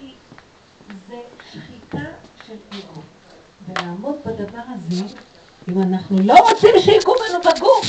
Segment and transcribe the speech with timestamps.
[0.00, 0.12] כי
[1.08, 1.16] זה
[1.50, 2.04] שחיקה
[2.46, 3.00] של אגו.
[3.68, 5.04] ולעמוד בדבר הזה,
[5.68, 7.86] אם אנחנו לא רוצים שיגעו בנו בגוף,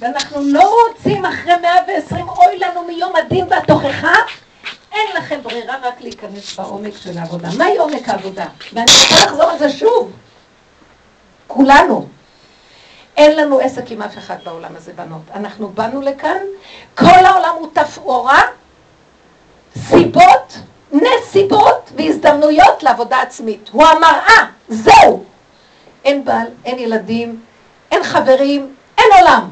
[0.00, 4.14] ואנחנו לא רוצים אחרי 120 אוי לנו מיום הדין והתוכחה,
[4.92, 7.48] אין לכם ברירה רק להיכנס בעומק של העבודה.
[7.58, 8.46] מהי עומק העבודה?
[8.72, 10.12] ואני רוצה לחזור על זה שוב.
[11.46, 12.06] כולנו.
[13.16, 15.22] אין לנו עסק עם אף אחד בעולם הזה, בנות.
[15.34, 16.42] אנחנו באנו לכאן,
[16.94, 18.40] כל העולם הוא תפאורה,
[19.78, 20.58] סיבות,
[21.02, 23.70] נסיבות והזדמנויות לעבודה עצמית.
[23.72, 25.24] הוא המראה, זהו.
[26.04, 27.40] אין בעל, אין ילדים,
[27.90, 29.50] אין חברים, אין עולם.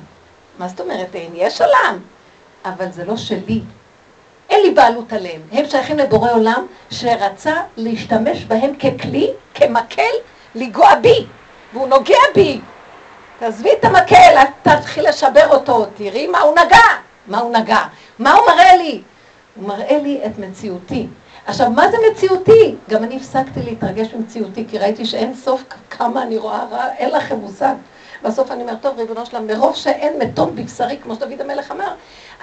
[0.59, 1.33] מה זאת אומרת אין?
[1.35, 1.99] יש עולם,
[2.65, 3.61] אבל זה לא שלי.
[4.51, 5.41] אין לי בעלות עליהם.
[5.53, 10.03] הם שייכים לבורא עולם שרצה להשתמש בהם ככלי, כמקל,
[10.55, 11.27] לנגוע בי.
[11.73, 12.61] והוא נוגע בי.
[13.39, 15.87] תעזבי את המקל, אל תתחיל לשבר אותו.
[15.97, 16.79] תראי מה הוא נגע.
[17.27, 17.79] מה הוא נגע?
[18.19, 19.03] מה הוא מראה לי?
[19.57, 21.07] הוא מראה לי את מציאותי.
[21.47, 22.77] עכשיו, מה זה מציאותי?
[22.89, 27.37] גם אני הפסקתי להתרגש ממציאותי, כי ראיתי שאין סוף כמה אני רואה רע, אין לכם
[27.37, 27.75] מושג.
[28.23, 31.95] בסוף אני אומרת, טוב, ריבונו שלם, מרוב שאין מתום בבשרי, כמו שדוד המלך אמר,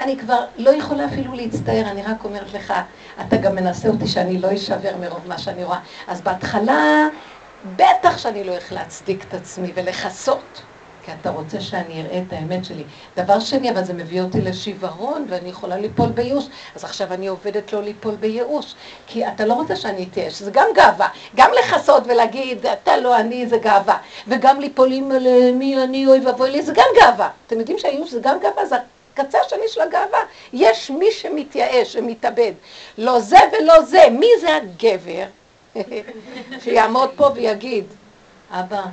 [0.01, 2.73] אני כבר לא יכולה אפילו להצטער, אני רק אומרת לך,
[3.21, 5.79] אתה גם מנסה אותי שאני לא אשבר מרוב מה שאני רואה.
[6.07, 7.07] אז בהתחלה,
[7.63, 10.70] בטח שאני לא יכולה להצדיק את עצמי ולכסות.
[11.05, 12.83] כי אתה רוצה שאני אראה את האמת שלי.
[13.17, 17.73] דבר שני, אבל זה מביא אותי לשיוורון, ואני יכולה ליפול בייאוש, אז עכשיו אני עובדת
[17.73, 18.75] לא ליפול בייאוש.
[19.07, 21.07] כי אתה לא רוצה שאני אתייאש, זה גם גאווה.
[21.35, 23.97] גם לכסות ולהגיד, אתה לא אני, זה גאווה.
[24.27, 25.11] וגם ליפול עם
[25.53, 27.29] מי אני, אוי ואבוי לי, זה גם גאווה.
[27.47, 28.75] אתם יודעים שהייאוש זה גם גאווה, זה
[29.13, 30.19] הקצה השני של הגאווה.
[30.53, 32.53] יש מי שמתייאש ומתאבד.
[32.97, 34.07] לא זה ולא זה.
[34.11, 35.25] מי זה הגבר
[36.63, 37.85] שיעמוד פה ויגיד,
[38.51, 38.83] אבא,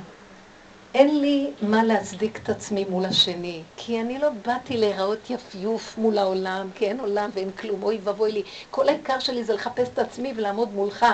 [0.93, 6.17] אין לי מה להצדיק את עצמי מול השני, כי אני לא באתי להיראות יפיוף מול
[6.17, 8.43] העולם, כי אין עולם ואין כלום, אוי ואבוי לי.
[8.71, 11.05] כל העיקר שלי זה לחפש את עצמי ולעמוד מולך.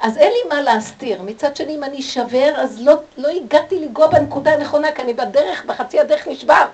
[0.00, 1.22] אז אין לי מה להסתיר.
[1.22, 5.64] מצד שני, אם אני אשבר, אז לא, לא הגעתי לנגוע בנקודה הנכונה, כי אני בדרך,
[5.64, 6.64] בחצי הדרך נשבר.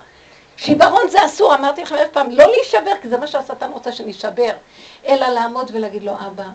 [0.57, 4.51] שיוורון זה אסור, אמרתי לכם אלף פעם, לא להישבר, כי זה מה שהשטן רוצה שנשבר,
[5.07, 6.47] אלא לעמוד ולהגיד לו, אבא,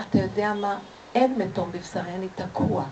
[0.00, 0.78] אתה יודע מה,
[1.14, 2.84] אין מתום בבשרי, אני תקוע.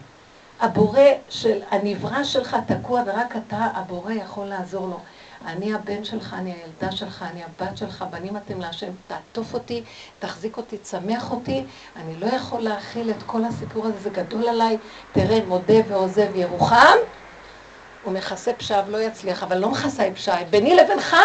[0.60, 4.98] הבורא של, הנברא שלך תקוע ורק אתה, הבורא, יכול לעזור לו.
[5.46, 9.82] אני הבן שלך, אני הילדה שלך, אני הבת שלך, בנים אתם להשם, תעטוף אותי,
[10.18, 11.64] תחזיק אותי, תשמח אותי,
[11.96, 14.78] אני לא יכול להכיל את כל הסיפור הזה, זה גדול עליי,
[15.12, 16.96] תראה, מודה ועוזב ירוחם,
[18.04, 20.44] הוא מכסה פשעיו, לא יצליח, אבל לא מכסה את פשעי.
[20.44, 21.16] ביני לבינך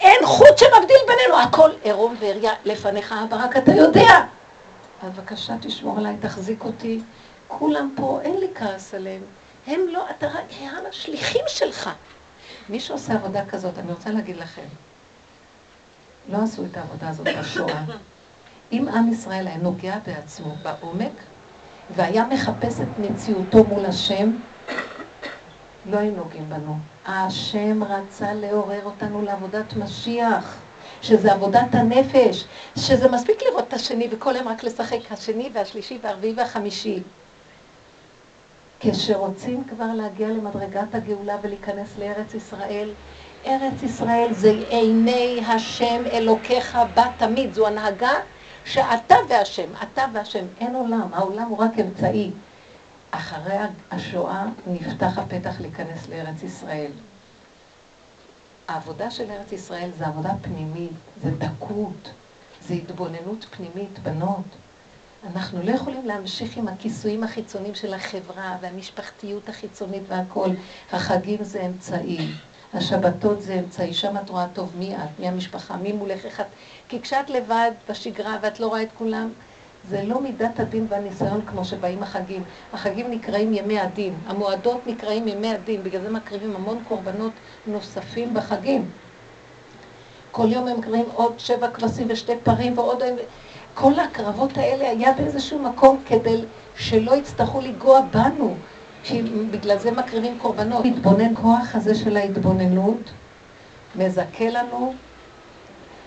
[0.00, 4.24] אין חוט שמבדיל בינינו, הכל עירום ועריה לפניך, אבא, רק אתה יודע.
[5.02, 7.00] אז בבקשה תשמור עליי, תחזיק אותי.
[7.48, 9.22] כולם פה, אין לי כעס עליהם.
[9.66, 11.90] הם לא, אתה רק, הם השליחים שלך.
[12.68, 14.66] מי שעושה עבודה כזאת, אני רוצה להגיד לכם,
[16.28, 17.84] לא עשו את העבודה הזאת בשואה.
[18.72, 21.12] אם עם ישראל היה נוגע בעצמו בעומק,
[21.96, 24.30] והיה מחפש את מציאותו מול השם,
[25.86, 26.76] לא היו נוגעים בנו.
[27.06, 30.62] השם רצה לעורר אותנו לעבודת משיח,
[31.02, 32.44] שזה עבודת הנפש,
[32.78, 37.02] שזה מספיק לראות את השני וכל היום רק לשחק השני והשלישי והרביעי והחמישי.
[38.90, 42.90] כשרוצים כבר להגיע למדרגת הגאולה ולהיכנס לארץ ישראל,
[43.46, 48.12] ארץ ישראל זה עיני השם אלוקיך בה תמיד, זו הנהגה
[48.64, 52.30] שאתה והשם, אתה והשם, אין עולם, העולם הוא רק אמצעי.
[53.10, 53.56] אחרי
[53.90, 56.90] השואה נפתח הפתח להיכנס לארץ ישראל.
[58.68, 62.10] העבודה של ארץ ישראל זה עבודה פנימית, זה דקות,
[62.60, 64.63] זה התבוננות פנימית, בנות.
[65.32, 70.50] אנחנו לא יכולים להמשיך עם הכיסויים החיצוניים של החברה והמשפחתיות החיצונית והכול.
[70.92, 72.28] החגים זה אמצעי,
[72.74, 76.46] השבתות זה אמצעי, שם את רואה טוב מי את, מי המשפחה, מי מולך, איך את...
[76.88, 79.28] כי כשאת לבד בשגרה ואת לא רואה את כולם,
[79.88, 82.42] זה לא מידת הדין והניסיון כמו שבאים החגים.
[82.72, 87.32] החגים נקראים ימי הדין, המועדות נקראים ימי הדין, בגלל זה מקריבים המון קורבנות
[87.66, 88.90] נוספים בחגים.
[90.30, 93.02] כל יום הם מקריבים עוד שבע כבשים ושתי פרים ועוד...
[93.74, 96.44] כל הקרבות האלה היה באיזשהו מקום כדי
[96.76, 98.54] שלא יצטרכו לנגוע בנו,
[99.02, 100.84] כי בגלל זה מקריבים קורבנות.
[100.84, 103.10] מתבונן כוח הזה של ההתבוננות,
[103.96, 104.94] מזכה לנו,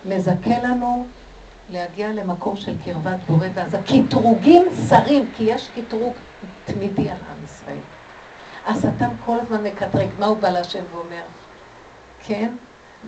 [0.04, 1.06] מזכה לנו
[1.70, 6.12] להגיע למקום של קרבת בורא, ואז הקטרוגים שרים, כי יש קטרוג
[6.64, 7.78] תמידי על עם ישראל.
[8.66, 11.22] השטן כל הזמן מקטרג, מה הוא בא להשם ואומר?
[12.26, 12.52] כן,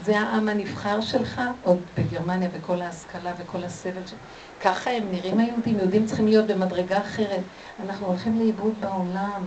[0.04, 4.18] זה העם הנבחר שלך, עוד בגרמניה וכל ההשכלה וכל הסבל שלך.
[4.60, 7.40] ככה הם נראים היהודים, יהודים צריכים להיות במדרגה אחרת.
[7.80, 9.44] אנחנו הולכים לאיבוד בעולם.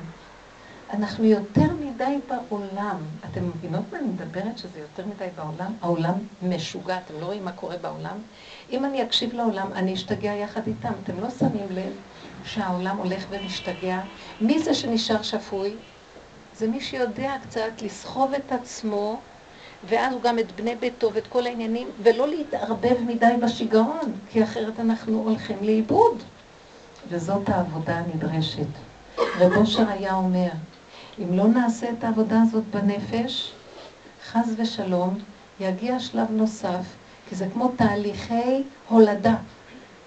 [0.94, 2.98] אנחנו יותר מדי בעולם.
[3.32, 4.58] אתם מבינות מה אני מדברת?
[4.58, 5.74] שזה יותר מדי בעולם?
[5.82, 8.18] העולם משוגע, אתם לא רואים מה קורה בעולם?
[8.70, 10.94] אם אני אקשיב לעולם, אני אשתגע יחד איתם.
[11.04, 11.94] אתם לא שמים לב
[12.44, 14.00] שהעולם הולך ומשתגע?
[14.42, 15.78] מי זה שנשאר שפוי?
[16.54, 19.22] זה מי שיודע קצת לסחוב את עצמו,
[19.90, 24.80] ואז הוא גם את בני ביתו ואת כל העניינים, ולא להתערבב מדי בשיגעון, כי אחרת
[24.80, 26.24] אנחנו הולכים לאיבוד.
[27.10, 28.68] וזאת העבודה הנדרשת.
[29.40, 30.50] רב אושר היה אומר,
[31.20, 33.54] אם לא נעשה את העבודה הזאת בנפש,
[34.32, 35.18] חס ושלום,
[35.60, 36.86] יגיע שלב נוסף,
[37.30, 39.36] כי זה כמו תהליכי הולדה.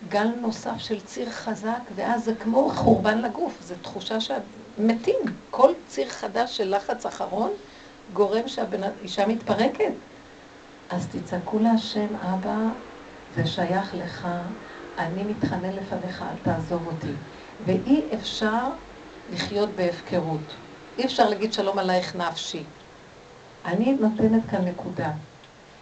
[0.08, 5.20] גל נוסף של ציר חזק, ואז זה כמו חורבן לגוף, זו תחושה שמתים.
[5.50, 7.50] כל ציר חדש של לחץ אחרון
[8.12, 9.92] גורם שהאישה מתפרקת.
[10.88, 12.56] אז תצעקו להשם, אבא,
[13.28, 14.28] זה שייך לך,
[14.98, 17.12] אני מתחנן לפניך, אל תעזוב אותי.
[17.60, 18.70] ואי אפשר
[19.28, 20.56] לחיות בהפקרות.
[20.98, 22.72] אי אפשר להגיד שלום עלייך נפשי.
[23.64, 25.12] אני נותנת כאן נקודה,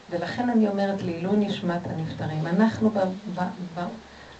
[0.08, 2.46] ולכן אני אומרת לעילוי נשמת הנפטרים.
[2.46, 2.98] אנחנו ב,
[3.34, 3.40] ב,
[3.74, 3.80] ב,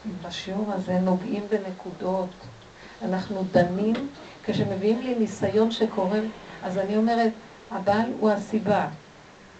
[0.05, 2.47] בשיעור הזה נוגעים בנקודות.
[3.03, 6.21] אנחנו דנים, כשמביאים לי ניסיון שקורה,
[6.63, 7.33] אז אני אומרת,
[7.71, 8.87] הבעל הוא הסיבה.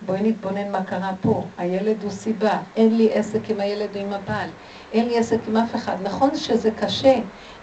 [0.07, 1.45] בואי נתבונן מה קרה פה.
[1.59, 2.59] הילד הוא סיבה.
[2.77, 4.49] אין לי עסק עם הילד או עם הבעל.
[4.93, 5.97] אין לי עסק עם אף אחד.
[6.03, 7.15] נכון שזה קשה.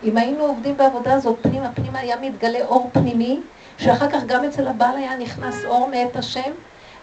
[0.04, 3.40] אם היינו עובדים בעבודה הזאת פנימה, פנימה היה מתגלה אור פנימי,
[3.78, 6.52] שאחר כך גם אצל הבעל היה נכנס אור מאת השם,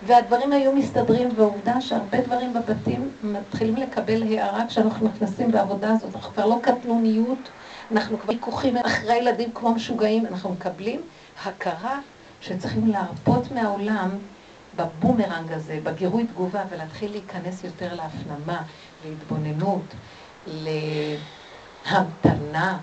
[0.06, 6.14] והדברים היו מסתדרים, ועובדה שהרבה דברים בבתים מתחילים לקבל הערה כשאנחנו נכנסים בעבודה הזאת.
[6.14, 7.49] אנחנו כבר לא קטנוניות,
[7.93, 11.00] אנחנו כבר ויכוחים אחרי ילדים כמו משוגעים, אנחנו מקבלים
[11.44, 12.00] הכרה
[12.40, 14.08] שצריכים להרפות מהעולם
[14.76, 18.62] בבומרנג הזה, בגירוי תגובה, ולהתחיל להיכנס יותר להפנמה,
[19.05, 19.94] להתבוננות,
[21.87, 22.79] להמתנה,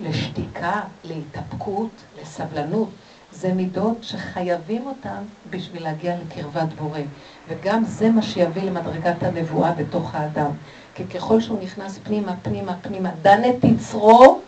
[0.00, 1.90] לשתיקה, להתאפקות,
[2.22, 2.88] לסבלנות.
[3.32, 7.00] זה מידות שחייבים אותן בשביל להגיע לקרבת בורא.
[7.48, 10.50] וגם זה מה שיביא למדרגת הנבואה בתוך האדם.
[10.94, 14.40] כי ככל שהוא נכנס פנימה, פנימה, פנימה, דן את יצרו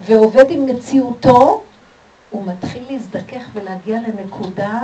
[0.00, 1.62] ועובד עם מציאותו,
[2.30, 4.80] הוא מתחיל להזדכך ולהגיע לנקודה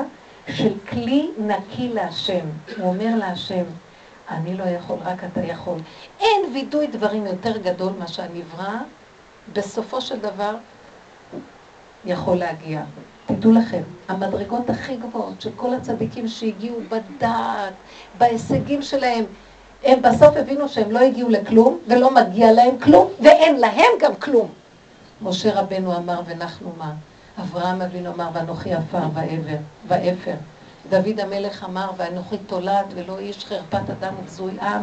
[0.48, 2.46] של כלי נקי להשם.
[2.78, 3.64] הוא אומר להשם,
[4.30, 5.78] אני לא יכול, רק אתה יכול.
[6.20, 8.74] אין וידוי דברים יותר גדול מה שהנברא,
[9.52, 10.56] בסופו של דבר,
[12.04, 12.82] יכול להגיע.
[13.26, 17.72] תדעו לכם, המדרגות הכי גבוהות של כל הצדיקים שהגיעו בדעת,
[18.18, 19.24] בהישגים שלהם,
[19.84, 24.48] הם בסוף הבינו שהם לא הגיעו לכלום, ולא מגיע להם כלום, ואין להם גם כלום.
[25.22, 26.92] משה רבנו אמר, ונחנו מה?
[27.38, 29.56] אברהם אבינו אמר, ואנוכי עפר ועבר,
[29.88, 30.34] ואפר.
[30.88, 34.82] דוד המלך אמר, ואנוכי תולד ולא איש חרפת אדם ובזוי עם.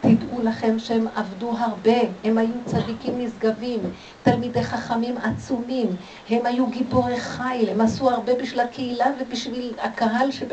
[0.00, 3.80] תדעו לכם שהם עבדו הרבה, הם היו צדיקים נשגבים,
[4.22, 5.96] תלמידי חכמים עצומים,
[6.28, 10.46] הם היו גיבורי חיל, הם עשו הרבה בשביל הקהילה ובשביל הקהל, שב...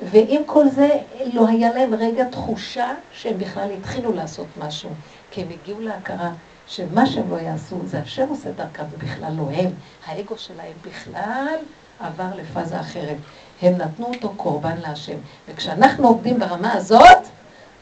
[0.00, 0.90] ועם כל זה
[1.32, 4.90] לא היה להם רגע תחושה שהם בכלל התחילו לעשות משהו,
[5.30, 6.32] כי הם הגיעו להכרה
[6.74, 9.70] שמה שהם לא יעשו זה השם עושה דרכם, ובכלל לא הם.
[10.06, 11.54] האגו שלהם בכלל
[12.00, 13.16] עבר לפאזה אחרת.
[13.62, 15.16] הם נתנו אותו קורבן להשם.
[15.48, 17.26] וכשאנחנו עובדים ברמה הזאת,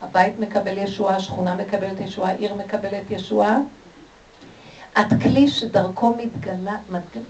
[0.02, 3.58] הבית מקבל ישועה, השכונה מקבלת ישועה, העיר מקבלת ישועה.
[5.00, 6.76] את כלי שדרכו מתגלה,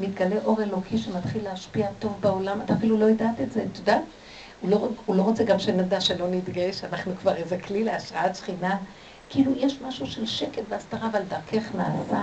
[0.01, 4.03] מתגלה אור אלוקי שמתחיל להשפיע טוב בעולם, את אפילו לא יודעת את זה, את יודעת?
[4.61, 8.77] הוא לא, הוא לא רוצה גם שנדע שלא נתגאה, שאנחנו כבר איזה כלי להשראת שכינה.
[9.31, 12.23] כאילו יש משהו של שקט והסתרה, אבל דרכך נעשה,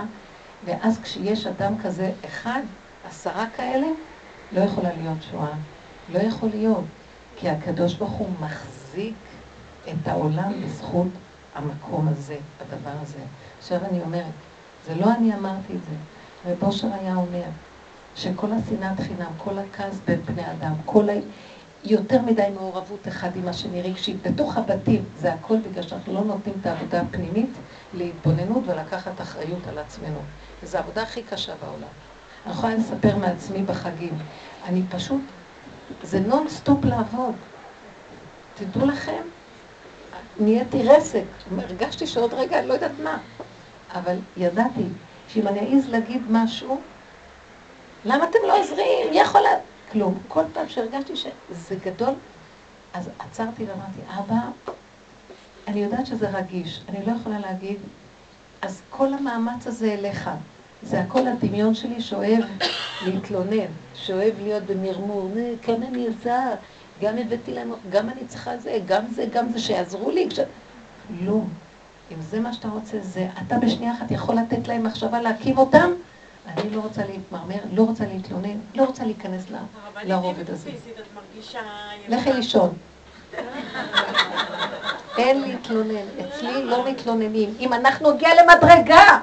[0.64, 2.62] ואז כשיש אדם כזה אחד,
[3.08, 3.86] עשרה כאלה,
[4.52, 5.54] לא יכולה להיות שואה.
[6.12, 6.84] לא יכול להיות,
[7.36, 9.14] כי הקדוש ברוך הוא מחזיק
[9.88, 11.08] את העולם בזכות
[11.54, 13.18] המקום הזה, הדבר הזה.
[13.58, 14.32] עכשיו אני אומרת,
[14.86, 15.96] זה לא אני אמרתי את זה.
[16.50, 17.44] רב אושר היה אומר
[18.16, 21.12] שכל השנאת חינם, כל הכעס בין בני אדם, כל ה...
[21.84, 26.54] יותר מדי מעורבות אחד עם השני רגשית, בתוך הבתים, זה הכל בגלל שאנחנו לא נותנים
[26.60, 27.50] את העבודה הפנימית
[27.94, 30.18] להתבוננות ולקחת אחריות על עצמנו.
[30.62, 31.88] וזו העבודה הכי קשה בעולם.
[32.46, 34.18] אני יכולה לספר מעצמי בחגים.
[34.64, 35.20] אני פשוט,
[36.02, 37.34] זה נונסטופ לעבוד.
[38.54, 39.22] תדעו לכם,
[40.40, 41.24] נהייתי רסק,
[41.58, 43.18] הרגשתי שעוד רגע, אני לא יודעת מה.
[43.94, 44.84] אבל ידעתי
[45.28, 46.80] שאם אני אעז להגיד משהו,
[48.04, 49.10] למה אתם לא עוזרים?
[49.10, 49.50] מי יכול לה...
[49.92, 50.18] כלום.
[50.28, 52.14] כל פעם שהרגשתי שזה גדול,
[52.94, 54.40] אז עצרתי ואמרתי, אבא,
[55.68, 57.76] אני יודעת שזה רגיש, אני לא יכולה להגיד,
[58.62, 60.30] אז כל המאמץ הזה אליך.
[60.82, 62.44] זה הכל הדמיון שלי שאוהב
[63.06, 65.30] להתלונן, שאוהב להיות במרמור,
[65.62, 66.54] כן אני עושה,
[67.00, 70.28] גם הבאתי להם, גם אני צריכה זה, גם זה, גם זה, שיעזרו לי.
[70.30, 70.40] כש...
[71.20, 71.40] לא.
[72.10, 75.90] אם זה מה שאתה רוצה, זה, אתה בשנייה אחת יכול לתת להם מחשבה להקים אותם,
[76.56, 79.44] אני לא רוצה להתמרמר, לא רוצה להתלונן, לא רוצה להיכנס
[80.04, 80.70] לרובד הזה.
[82.08, 82.74] לכי לישון.
[85.18, 87.54] אין להתלונן, אצלי לא מתלוננים.
[87.60, 89.18] אם אנחנו נגיע למדרגה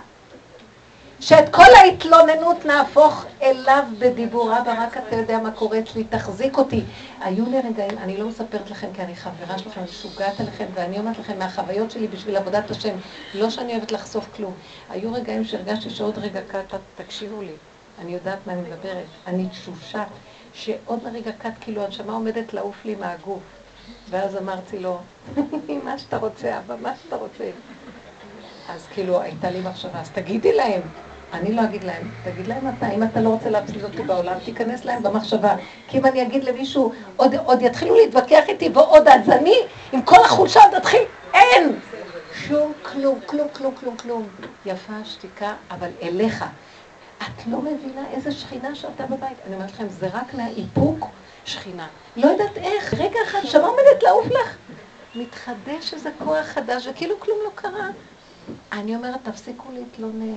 [1.20, 6.84] שאת כל ההתלוננות נהפוך אליו בדיבור, אבא, רק אתה יודע מה קורה אצלי, תחזיק אותי.
[7.22, 11.00] היו לי רגעים, אני לא מספרת לכם כי אני חברה שלכם, אני משוגעת עליכם, ואני
[11.00, 12.96] אומרת לכם מהחוויות שלי בשביל עבודת השם,
[13.34, 14.54] לא שאני אוהבת לחשוף כלום.
[14.90, 17.54] היו רגעים שהרגשתי שעוד רגע קט, תקשיבו לי,
[18.02, 20.04] אני יודעת מה אני מדברת, אני תשושה,
[20.54, 23.44] שעוד רגע קט, כאילו הנשמה עומדת לעוף לי מהגוף.
[24.10, 24.98] ואז אמרתי לו,
[25.86, 27.44] מה שאתה רוצה, אבא, מה שאתה רוצה.
[28.70, 30.82] אז כאילו הייתה לי מחשבה, אז תגידי להם.
[31.34, 34.86] אני לא אגיד להם, תגיד להם אתה, אם אתה לא רוצה להפסיד אותי בעולם, תיכנס
[34.86, 35.56] להם במחשבה.
[35.88, 39.56] כי אם אני אגיד למישהו, עוד, עוד יתחילו להתווכח איתי ועוד אז אני,
[39.92, 41.02] עם כל החולשה עוד אתחיל,
[41.34, 41.80] אין!
[42.48, 44.28] שום כלום, כלום, כלום, כלום, כלום.
[44.66, 46.46] יפה שתיקה, אבל אליך.
[47.18, 49.38] את לא מבינה איזה שכינה שאתה בבית.
[49.48, 51.08] אני אומרת לכם, זה רק מהאיפוק
[51.46, 51.88] שכינה.
[52.16, 54.58] לא יודעת איך, רגע אחד, שמה עומדת לעוף לך.
[55.16, 57.90] מתחדש איזה כוח חדש, וכאילו כלום לא קרה.
[58.72, 60.36] אני אומרת, תפסיקו להתלונן.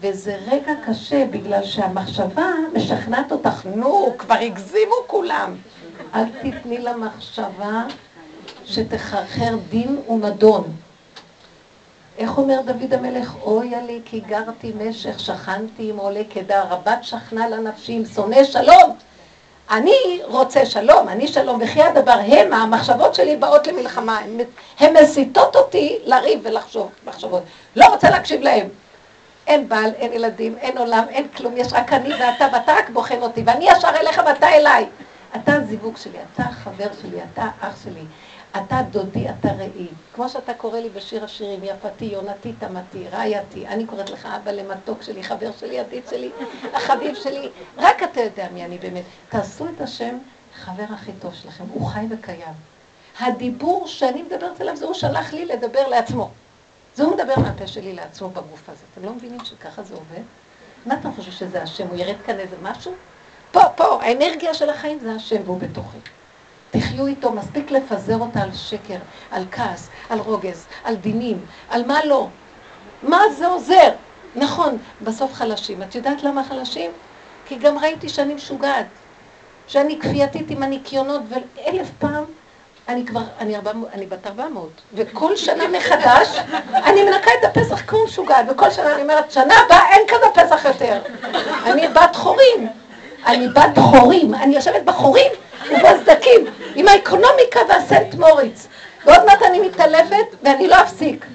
[0.00, 5.56] וזה רגע קשה, בגלל שהמחשבה משכנעת אותך, נו, כבר הגזימו כולם.
[6.14, 7.84] אל תתני למחשבה
[8.64, 10.72] שתחרחר דין ומדון.
[12.18, 13.34] איך אומר דוד המלך?
[13.42, 18.96] אויה לי כי גרתי משך, שכנתי עם עולי קדר, רבת שכנה לנפשי עם שונא שלום.
[19.72, 24.20] אני רוצה שלום, אני שלום, וכי הדבר הם, המחשבות שלי באות למלחמה,
[24.80, 27.42] הן מסיתות אותי לריב ולחשוב מחשבות.
[27.76, 28.68] לא רוצה להקשיב להם.
[29.46, 33.22] אין בעל, אין ילדים, אין עולם, אין כלום, יש רק אני ואתה, ואתה רק בוחן
[33.22, 34.86] אותי, ואני ישר אליך ואתה אליי.
[35.36, 38.02] אתה הזיווג שלי, אתה החבר שלי, אתה אח שלי,
[38.56, 39.86] אתה דודי, אתה ראי.
[40.14, 43.66] כמו שאתה קורא לי בשיר השירים, יפתי, יונתי, תמתי, רעייתי.
[43.66, 46.30] אני קוראת לך אבא למתוק שלי, חבר שלי, ידיד שלי,
[46.74, 47.48] החביב שלי.
[47.76, 49.04] רק אתה יודע מי אני באמת.
[49.28, 50.18] תעשו את השם
[50.54, 52.54] חבר הכי טוב שלכם, הוא חי וקיים.
[53.20, 56.30] הדיבור שאני מדברת עליו, זה הוא שלח לי לדבר לעצמו.
[56.94, 58.82] זה הוא מדבר מהפה שלי לעצמו בגוף הזה.
[58.92, 60.22] אתם לא מבינים שככה זה עובד?
[60.86, 61.86] מה אתה חושב שזה השם?
[61.86, 62.92] הוא ירד כאן איזה משהו?
[63.52, 65.98] פה, פה, האנרגיה של החיים זה השם והוא בתוכי.
[66.72, 68.96] תחיו איתו, מספיק לפזר אותה על שקר,
[69.30, 71.38] על כעס, על רוגז, על דינים,
[71.70, 72.28] על מה לא.
[73.02, 73.90] מה זה עוזר?
[74.36, 75.82] נכון, בסוף חלשים.
[75.82, 76.90] את יודעת למה חלשים?
[77.46, 78.86] כי גם ראיתי שאני משוגעת,
[79.66, 82.24] שאני כפייתית עם הניקיונות, ואלף פעם
[82.88, 86.28] אני כבר, אני, ארבע, אני בת 400, וכל שנה מחדש
[86.74, 90.64] אני מנקה את הפסח כמו משוגעת, וכל שנה אני אומרת, שנה הבאה אין כזה פסח
[90.64, 91.00] יותר.
[91.66, 92.68] אני בת חורים,
[93.26, 95.32] אני בת חורים, אני יושבת בחורים
[95.70, 98.68] ובסדקים, עם האקונומיקה והסנט מוריץ.
[99.06, 101.26] ועוד מעט אני מתעלפת ואני לא אפסיק.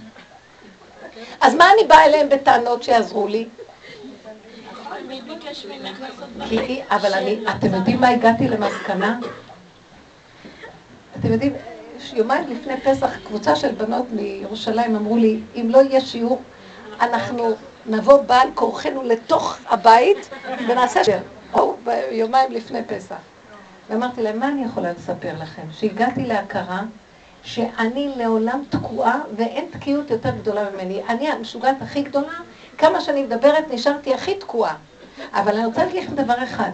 [1.41, 3.47] אז מה אני באה אליהם בטענות שיעזרו לי?
[6.49, 9.19] כי, אבל אני, אתם יודעים מה הגעתי למסקנה?
[11.19, 11.53] אתם יודעים,
[12.13, 16.41] יומיים לפני פסח, קבוצה של בנות מירושלים אמרו לי, אם לא יהיה שיעור,
[17.01, 17.55] אנחנו
[17.85, 20.29] נבוא בעל כורחנו לתוך הבית
[20.67, 21.77] ונעשה שיעור.
[22.11, 23.15] יומיים לפני פסח.
[23.89, 25.61] ואמרתי להם, מה אני יכולה לספר לכם?
[25.71, 26.83] שהגעתי להכרה
[27.43, 31.01] שאני לעולם תקועה ואין תקיעות יותר גדולה ממני.
[31.09, 32.33] אני המשוגעת הכי גדולה,
[32.77, 34.75] כמה שאני מדברת נשארתי הכי תקועה.
[35.33, 36.71] אבל אני רוצה להגיד לכם דבר אחד.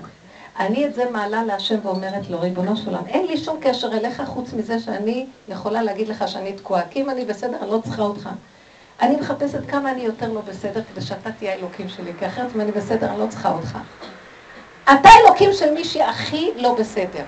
[0.59, 4.23] אני את זה מעלה להשם ואומרת לו, ריבונו של עולם, אין לי שום קשר אליך
[4.25, 6.81] חוץ מזה שאני יכולה להגיד לך שאני תקועה.
[6.89, 8.29] כי אם אני בסדר, אני לא צריכה אותך.
[9.01, 12.61] אני מחפשת כמה אני יותר לא בסדר כדי שאתה תהיה האלוקים שלי, כי אחרת אם
[12.61, 13.77] אני בסדר, אני לא צריכה אותך.
[14.83, 17.23] אתה אלוקים של מי שהכי לא בסדר.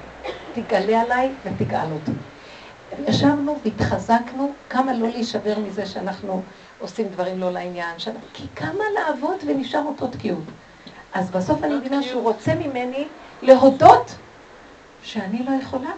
[0.53, 2.11] תגלה עליי ותגאל אותי.
[3.07, 6.41] ישבנו והתחזקנו, כמה לא להישבר מזה שאנחנו
[6.79, 10.43] עושים דברים לא לעניין, שאנחנו, כי כמה לעבוד ונשאר אותו תקיעות.
[11.13, 13.07] אז בסוף אני מבינה שהוא רוצה ממני
[13.41, 14.15] להודות
[15.03, 15.91] שאני לא יכולה.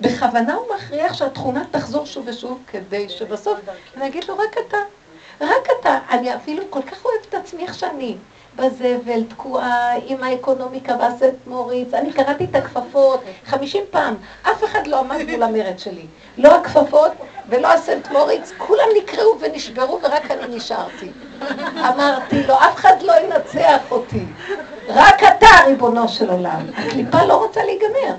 [0.00, 3.58] בכוונה הוא מכריח שהתכונה תחזור שוב ושוב, כדי שבסוף
[3.96, 4.76] אני אגיד לו, רק אתה,
[5.40, 5.98] רק אתה.
[6.10, 8.16] אני אפילו כל כך אוהבת את עצמי איך שאני.
[8.56, 11.94] בזבל, תקועה עם האקונומיקה והסט מוריץ.
[11.94, 16.06] אני קראתי את הכפפות חמישים פעם, אף אחד לא עמד מול המרד שלי.
[16.38, 17.12] לא הכפפות
[17.48, 21.10] ולא הסנט מוריץ, כולם נקראו ונשברו ורק אני נשארתי.
[21.78, 24.24] אמרתי לו, אף אחד לא ינצח אותי,
[24.88, 26.66] רק אתה, ריבונו של עולם.
[26.76, 28.14] הקליפה לא רוצה להיגמר.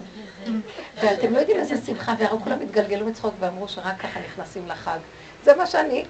[1.04, 4.98] ואתם לא יודעים איזה שמחה, והרי כולם התגלגלו מצחוק ואמרו שרק ככה נכנסים לחג.
[5.44, 6.06] זה מה שאני...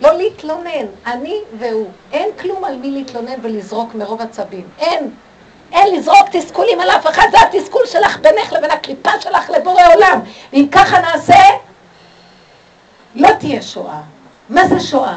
[0.00, 1.88] לא להתלונן, אני והוא.
[2.12, 4.68] אין כלום על מי להתלונן ולזרוק מרוב עצבים.
[4.78, 5.10] אין.
[5.72, 10.20] אין לזרוק תסכולים על אף אחד, זה התסכול שלך בינך לבין הקליפה שלך לבורא עולם.
[10.52, 11.34] ואם ככה נעשה,
[13.14, 14.00] לא תהיה שואה.
[14.48, 15.16] מה זה שואה?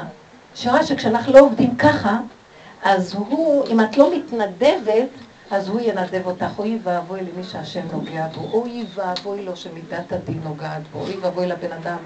[0.56, 2.18] שרואה שכשאנחנו לא עובדים ככה,
[2.84, 5.10] אז הוא, אם את לא מתנדבת,
[5.52, 6.60] אז הוא ינדב אותך.
[6.60, 8.50] אוי ואבוי למי שהשם נוגע בו.
[8.54, 11.00] אוי ואבוי לו שמידת הדין נוגעת בו.
[11.00, 11.98] אוי ואבוי לבן אדם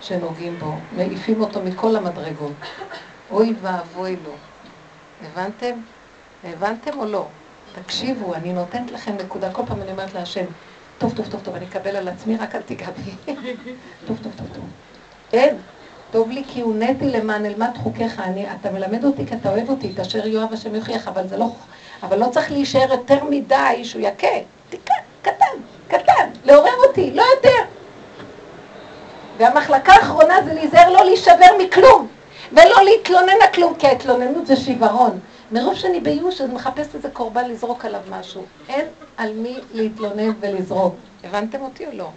[0.00, 0.72] שנוגעים בו.
[0.96, 2.52] מעיפים אותו מכל המדרגות.
[3.30, 4.32] אוי ואבוי לו.
[5.24, 5.72] הבנתם?
[6.44, 7.26] הבנתם או לא?
[7.72, 9.52] תקשיבו, אני נותנת לכם נקודה.
[9.52, 10.44] כל פעם אני אומרת להשם,
[10.98, 13.10] טוב, טוב, טוב, טוב, אני אקבל על עצמי, רק אל תיגע בי.
[14.06, 14.64] טוב, טוב, טוב, טוב.
[15.32, 15.56] אין.
[16.10, 18.20] טוב לי כי הונאתי למען אלמד חוקיך.
[18.20, 21.36] אני, אתה מלמד אותי כי אתה אוהב אותי, את אשר יואב השם יוכיח, אבל זה
[21.36, 21.52] לא,
[22.02, 24.26] אבל לא צריך להישאר יותר מדי שהוא יכה.
[25.22, 25.56] קטן,
[25.88, 27.79] קטן, לעורר אותי, לא יותר.
[29.40, 32.06] והמחלקה האחרונה זה להיזהר לא להישבר מכלום,
[32.52, 35.18] ולא להתלונן על כלום, כי ההתלוננות זה שיוורון.
[35.52, 38.44] מרוב שאני בייאוש, אני מחפשת איזה קורבן לזרוק עליו משהו.
[38.68, 40.94] אין על מי להתלונן ולזרוק.
[41.24, 42.08] הבנתם אותי או לא?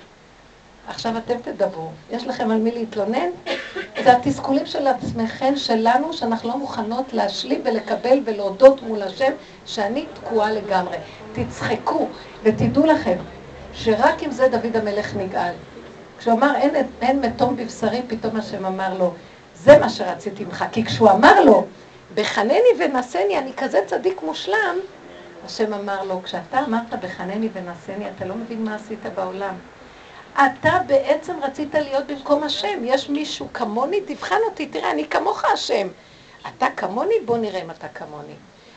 [0.87, 1.89] עכשיו אתם תדברו.
[2.11, 3.29] יש לכם על מי להתלונן?
[4.03, 9.31] זה התסכולים של עצמכם, שלנו, שאנחנו לא מוכנות להשלים ולקבל ולהודות מול השם
[9.65, 10.97] שאני תקועה לגמרי.
[11.33, 12.07] תצחקו
[12.43, 13.17] ותדעו לכם
[13.73, 15.53] שרק עם זה דוד המלך נגאל.
[16.23, 19.13] כשהוא אמר אין, אין מתום בבשרי, פתאום השם אמר לו,
[19.55, 20.65] זה מה שרציתי ממך.
[20.71, 21.65] כי כשהוא אמר לו,
[22.15, 24.75] בחנני ונשני, אני כזה צדיק מושלם,
[25.45, 29.53] השם אמר לו, כשאתה אמרת בחנני ונשני, אתה לא מבין מה עשית בעולם.
[30.33, 32.81] אתה בעצם רצית להיות במקום השם.
[32.83, 35.87] יש מישהו כמוני, תבחן אותי, תראה, אני כמוך השם.
[36.47, 38.35] אתה כמוני, בוא נראה אם אתה כמוני.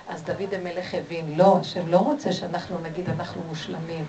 [0.09, 4.05] אז דוד המלך הבין, לא, השם לא רוצה שאנחנו נגיד אנחנו מושלמים.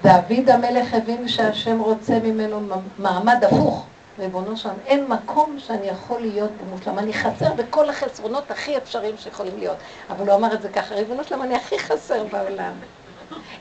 [0.00, 2.60] דוד המלך הבין שהשם רוצה ממנו
[2.98, 3.86] מעמד הפוך.
[4.18, 6.98] ריבונו שם, אין מקום שאני יכול להיות מושלם.
[6.98, 9.76] אני חסר בכל החסרונות הכי אפשריים שיכולים להיות.
[10.10, 12.72] אבל הוא אמר את זה ככה, ריבונו שלם, אני הכי חסר בעולם.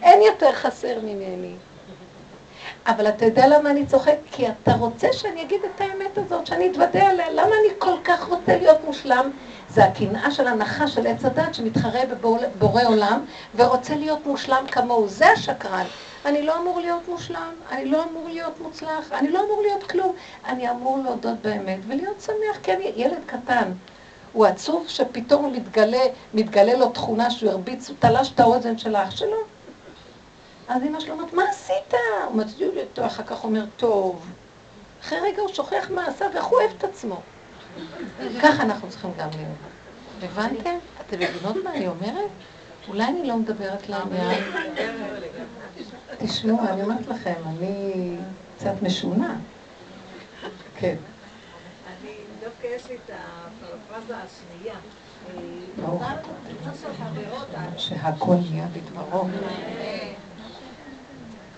[0.02, 1.54] אין יותר חסר ממני.
[2.88, 4.16] אבל אתה יודע למה אני צוחק?
[4.32, 7.30] כי אתה רוצה שאני אגיד את האמת הזאת, שאני אתוודה עליה.
[7.32, 9.32] למה אני כל כך רוצה להיות מושלם?
[9.70, 15.08] זה הקנאה של הנחה של עץ הדת שמתחרה בבורא עולם ורוצה להיות מושלם כמוהו.
[15.08, 15.86] זה השקרן.
[16.26, 20.16] אני לא אמור להיות מושלם, אני לא אמור להיות מוצלח, אני לא אמור להיות כלום.
[20.46, 23.72] אני אמור להודות באמת ולהיות שמח, כי אני ילד קטן.
[24.34, 26.04] הוא עצוב שפתאום מתגלה,
[26.34, 29.38] מתגלה לו תכונה שהוא הרביץ, הוא תלש את האוזן של האח שלו.
[30.68, 31.94] אז אמא שלו אומרת, מה עשית?
[32.28, 34.26] הוא מצדיע לי אותו, אחר כך אומר, טוב.
[35.02, 37.22] אחרי רגע הוא שוכח מה עשה ואיך הוא אוהב את עצמו.
[38.42, 39.58] ככה אנחנו צריכים גם להיות.
[40.22, 40.76] הבנתם?
[41.02, 42.30] אתם מבינות מה אני אומרת?
[42.88, 44.44] אולי אני לא מדברת לעניין.
[46.18, 48.18] תשמעו, אני אומרת לכם, אני
[48.58, 49.40] קצת משונה.
[50.76, 50.96] כן.
[51.88, 54.76] אני, דווקא יש לי את הפרפרזה השנייה.
[57.78, 59.28] שהכל נהיה בדברו.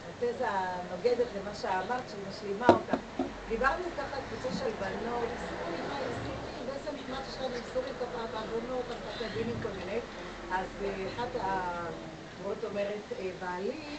[0.09, 2.97] התזה הנוגדת למה שאמרת, שמשלימה אותה.
[3.49, 5.29] דיברנו ככה על קבוצה של בנות,
[6.65, 9.99] בעצם כמעט יש לנו איסורים ככה בעוונות, על כל מיני.
[10.53, 13.97] אז אה, אחת המורות אומרת, אה, בעלי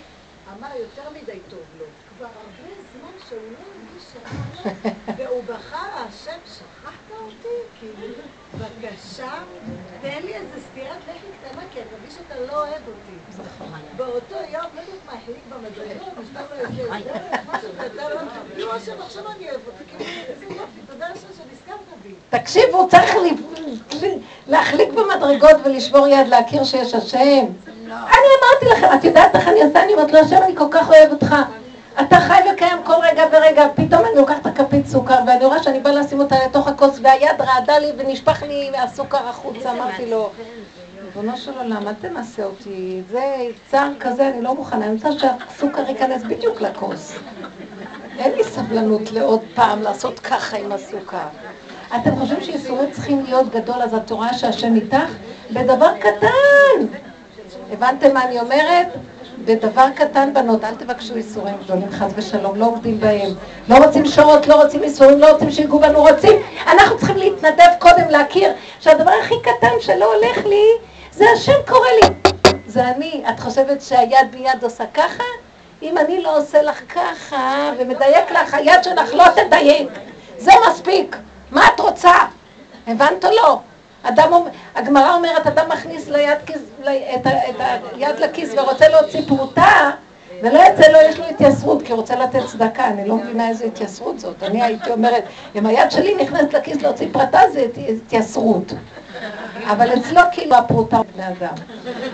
[0.53, 1.85] אמר יותר מדי טוב לו.
[2.07, 4.75] כבר הרבה זמן שהוא לא הרגיש שעה
[5.19, 7.49] והוא בכה, השם, שכחת אותי?
[7.75, 8.07] כאילו,
[8.55, 9.45] בבקשה,
[10.01, 13.19] תן לי איזה סטירת לחי קטנה, כי אני מרגיש שאתה לא אוהב אותי.
[13.97, 16.83] באותו יום, לא יודעת מה, החליק במדרגות, נשמע לו איזה
[17.47, 21.84] משהו קטן, כאילו, השם, עכשיו אני אוהב אותי, כאילו, תודה השם שנזכרת בי.
[22.31, 23.15] תקשיבו, צריך
[24.47, 27.45] להחליק במדרגות ולשבור יד, להכיר שיש השם.
[27.87, 29.83] אני אמרתי לכם, את יודעת איך אני עושה?
[29.83, 31.35] אני אומרת לו, השם, אני כל כך אוהב אותך.
[32.01, 35.81] אתה חי וקיים כל רגע ורגע, פתאום אני לוקחת את הכפית סוכר ואני רואה שאני
[35.81, 40.31] באה לשים אותה לתוך הכוס והיד רעדה לי ונשפך לי הסוכר החוצה, אמרתי לו,
[41.05, 43.23] ריבונו של עולם, אל תמסה אותי, זה
[43.71, 47.19] צער כזה, אני לא מוכנה, אני רוצה שהסוכר ייכנס בדיוק לכוס.
[48.19, 51.27] אין לי סבלנות לעוד פעם לעשות ככה עם הסוכר.
[51.97, 55.11] אתם חושבים שייסורים צריכים להיות גדול, אז את רואה שהשם איתך?
[55.51, 56.87] בדבר קטן!
[57.73, 58.87] הבנתם מה אני אומרת?
[59.45, 63.31] בדבר קטן בנות, אל תבקשו איסורים גדולים, חס ושלום, לא עובדים בהם.
[63.69, 66.33] לא רוצים שורות, לא רוצים איסורים, לא רוצים שיגעו בנו, רוצים.
[66.67, 70.65] אנחנו צריכים להתנדב קודם, להכיר שהדבר הכי קטן שלא הולך לי,
[71.13, 72.09] זה השם קורא לי.
[72.67, 73.23] זה אני.
[73.29, 75.25] את חושבת שהיד מיד עושה ככה?
[75.83, 79.89] אם אני לא עושה לך ככה ומדייק לך, היד שלך לא תדייק.
[80.39, 81.17] זה מספיק.
[81.51, 82.13] מה את רוצה?
[82.87, 83.61] הבנת או לא?
[84.03, 84.33] אדם,
[84.75, 86.39] הגמרא אומרת, אדם מכניס ליד,
[87.15, 87.61] את, את
[87.93, 89.91] היד לכיס ורוצה להוציא פרוטה,
[90.43, 93.65] ולא יוצא לו, יש לו התייסרות, כי הוא רוצה לתת צדקה, אני לא מבינה איזה
[93.65, 94.43] התייסרות זאת.
[94.43, 98.73] אני הייתי אומרת, אם היד שלי נכנסת לכיס להוציא פרטה, זה התייסרות.
[99.65, 101.55] אבל אצלו כאילו הפרוטה הוא בני אדם.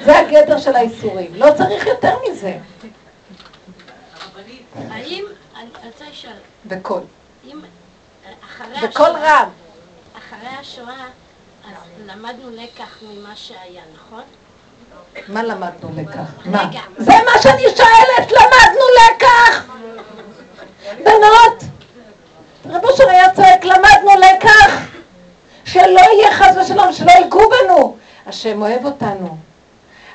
[0.04, 2.56] זה הגדר של האיסורים, לא צריך יותר מזה.
[4.90, 5.24] האם,
[5.56, 6.32] אני רוצה לשאול.
[6.66, 7.02] בקול.
[8.82, 9.48] בקול רם.
[10.18, 11.06] אחרי השואה,
[11.64, 14.22] אז למדנו לקח ממה שהיה, נכון?
[15.28, 16.20] מה למדנו לקח?
[16.44, 16.70] מה?
[16.98, 19.64] זה מה שאני שואלת, למדנו לקח!
[21.04, 21.62] בנות,
[22.66, 24.80] רב אושר היה צועק, למדנו לקח!
[25.64, 27.96] שלא יהיה חס ושלום, שלא ייגעו בנו.
[28.26, 29.36] השם אוהב אותנו.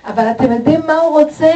[0.05, 1.51] אבל אתם יודעים מה הוא רוצה?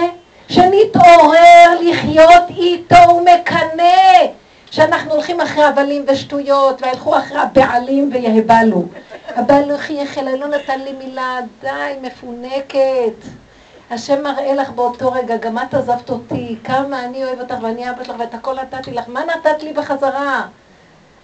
[0.50, 4.26] שנתעורר לחיות איתו, הוא מקנא.
[4.72, 8.84] שאנחנו הולכים אחרי הבלים ושטויות, וילכו אחרי הבעלים ויהבלו.
[9.36, 11.70] הבעל לא חייך אליי, לא נתן לי מילה, די,
[12.02, 13.28] מפונקת.
[13.92, 18.04] השם מראה לך באותו רגע, גם את עזבת אותי, כמה אני אוהב אותך ואני אבא
[18.04, 20.48] שלך ואת הכל נתתי לך, מה נתת לי בחזרה?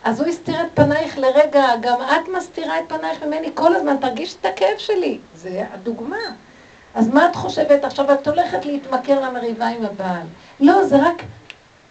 [0.03, 4.35] אז הוא הסתיר את פנייך לרגע, גם את מסתירה את פנייך ממני כל הזמן, תרגיש
[4.41, 5.19] את הכאב שלי.
[5.35, 6.17] זה הדוגמה.
[6.95, 7.83] אז מה את חושבת?
[7.83, 10.27] עכשיו את הולכת להתמכר למריבה עם הבעל.
[10.59, 11.23] לא, זה רק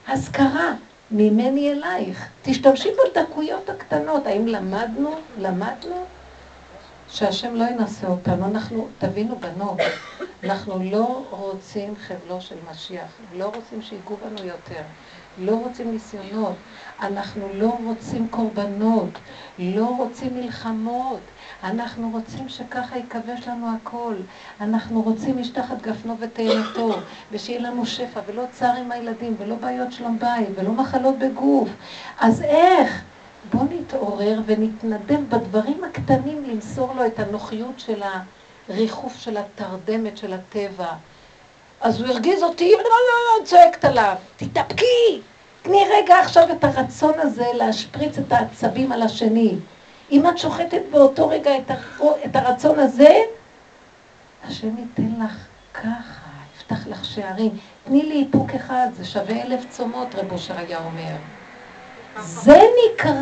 [0.08, 0.72] הזכרה
[1.10, 2.28] ממני אלייך.
[2.42, 4.26] תשתמשי בדקויות הקטנות.
[4.26, 5.10] האם למדנו?
[5.36, 6.06] למדנו?
[7.06, 8.46] שהשם לא ינסה אותנו.
[8.46, 9.78] אנחנו, תבינו בנות,
[10.44, 13.20] אנחנו לא רוצים חבלו של משיח.
[13.32, 14.82] לא רוצים שיגעו בנו יותר.
[15.36, 16.62] לא רוצים ניסיונות.
[17.00, 19.18] אנחנו לא רוצים קורבנות.
[19.58, 21.30] לא רוצים מלחמות.
[21.64, 24.14] אנחנו רוצים שככה יכבש לנו הכל.
[24.60, 26.94] אנחנו רוצים איש תחת גפנו ותאנתו,
[27.32, 31.68] ושיהיה לנו שפע, ולא צער עם הילדים, ולא בעיות שלום בית, ולא מחלות בגוף.
[32.20, 33.02] אז איך?
[33.52, 38.02] בואו נתעורר ונתנדב בדברים הקטנים למסור לו את הנוחיות של
[38.68, 40.92] הריחוף של התרדמת של הטבע.
[41.80, 45.20] אז הוא הרגיז אותי, ואני לא, לא, לא, צועקת עליו, תתאפקי!
[45.62, 49.54] תני רגע עכשיו את הרצון הזה להשפריץ את העצבים על השני.
[50.10, 51.78] אם את שוחטת באותו רגע את, הר...
[52.24, 53.18] את הרצון הזה,
[54.44, 57.58] השם ייתן לך ככה, יפתח לך שערים.
[57.84, 61.16] תני לי איפוק אחד, זה שווה אלף צומות, רב אושר היה אומר.
[62.18, 62.60] זה
[62.94, 63.12] נקרא,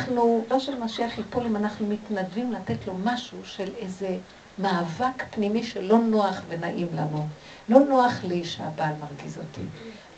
[0.00, 4.18] אנחנו, לא של משיח ייפול אם אנחנו מתנדבים לתת לו משהו של איזה
[4.58, 7.26] מאבק פנימי שלא נוח ונעים לנו.
[7.68, 9.60] לא נוח לי שהבעל מרגיז אותי.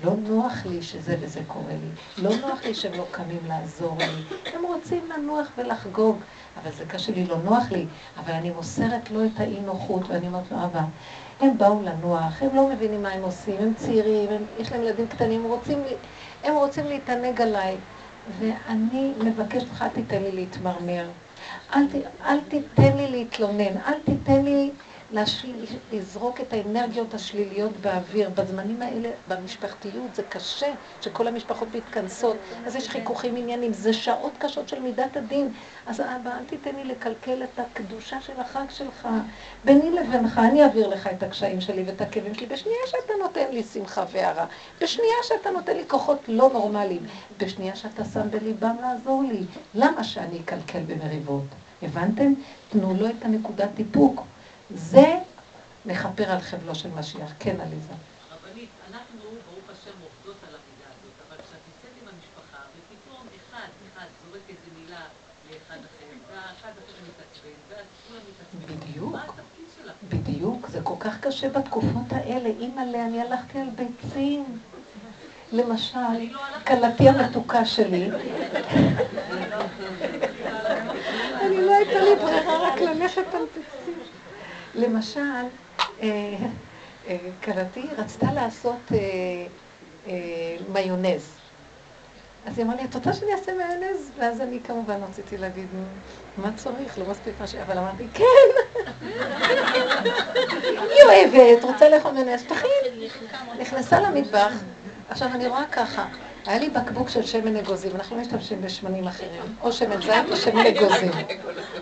[0.05, 2.23] לא נוח לי שזה וזה קורה לי.
[2.23, 4.37] לא נוח לי שהם לא קמים לעזור לי.
[4.55, 6.17] הם רוצים לנוח ולחגוג,
[6.63, 7.87] אבל זה קשה לי, לא נוח לי.
[8.19, 10.83] אבל אני מוסרת לו את האי נוחות, ואני אומרת לו, אבא,
[11.41, 15.07] הם באו לנוח, הם לא מבינים מה הם עושים, הם צעירים, הם, יש להם ילדים
[15.07, 15.83] קטנים, הם רוצים,
[16.45, 17.77] הם רוצים להתענג עליי.
[18.39, 21.07] ואני מבקשת לך, אל תיתן לי להתמרמר.
[21.75, 24.71] אל, ת, אל תיתן לי להתלונן, אל תיתן לי.
[25.93, 28.31] לזרוק את האנרגיות השליליות באוויר.
[28.31, 34.69] בזמנים האלה, במשפחתיות, זה קשה שכל המשפחות מתכנסות, אז יש חיכוכים עניינים, זה שעות קשות
[34.69, 35.53] של מידת הדין.
[35.87, 39.09] אז אבא, אל תיתן לי לקלקל את הקדושה של החג שלך.
[39.65, 42.47] ביני לבינך, אני אעביר לך את הקשיים שלי ואת הכאבים שלי.
[42.47, 44.47] בשנייה שאתה נותן לי שמחה והערה,
[44.81, 47.07] בשנייה שאתה נותן לי כוחות לא נורמליים,
[47.39, 49.41] בשנייה שאתה שם בליבם לעזור לי,
[49.75, 51.45] למה שאני אקלקל במריבות?
[51.83, 52.33] הבנתם?
[52.69, 54.32] תנו לו את הנקודת איפוק.
[54.75, 55.15] זה
[55.87, 57.31] מכפר על חבלו של משיח.
[57.39, 57.93] כן, עליזה.
[58.33, 63.69] רבנית, אנחנו, ברוך השם, עובדות על המידה הזאת, אבל כשאת נמצאת עם המשפחה, ופתאום אחד,
[63.93, 65.05] אחד זורק איזה מילה
[65.51, 68.81] לאחד אחר, והאחד אחר מתעצבן, ואז כולם מתעצבנים.
[68.81, 69.13] בדיוק.
[69.13, 69.95] מה התפקיד שלך?
[70.09, 72.49] בדיוק, זה כל כך קשה בתקופות האלה.
[72.61, 74.59] אימא'לה, אני הלכתי על ביצים.
[75.53, 75.99] למשל,
[76.31, 78.11] לא כלתי המתוקה שלי,
[81.41, 83.82] אני לא הייתה לי ברירה רק ללכת על ביצים.
[84.75, 85.21] למשל,
[86.03, 86.09] אה,
[87.09, 88.93] אה, כלתי רצתה לעשות
[90.07, 91.29] אה, מיונז.
[92.47, 94.11] אז היא אמרה לי, את רוצה שאני אעשה מיונז?
[94.19, 95.67] ואז אני כמובן רציתי להגיד,
[96.37, 96.99] מה צריך?
[96.99, 97.55] לא מספיק מה ש...
[97.55, 98.25] אבל אמרתי, כן!
[100.91, 103.09] היא אוהבת, רוצה לאכול מיונז, תכין.
[103.59, 104.53] נכנסה למטבח,
[105.09, 106.07] עכשיו אני רואה ככה,
[106.47, 110.67] היה לי בקבוק של שמן אגוזים, אנחנו משתמשים בשמנים אחרים, או שמן זית או שמן
[110.67, 111.11] אגוזים.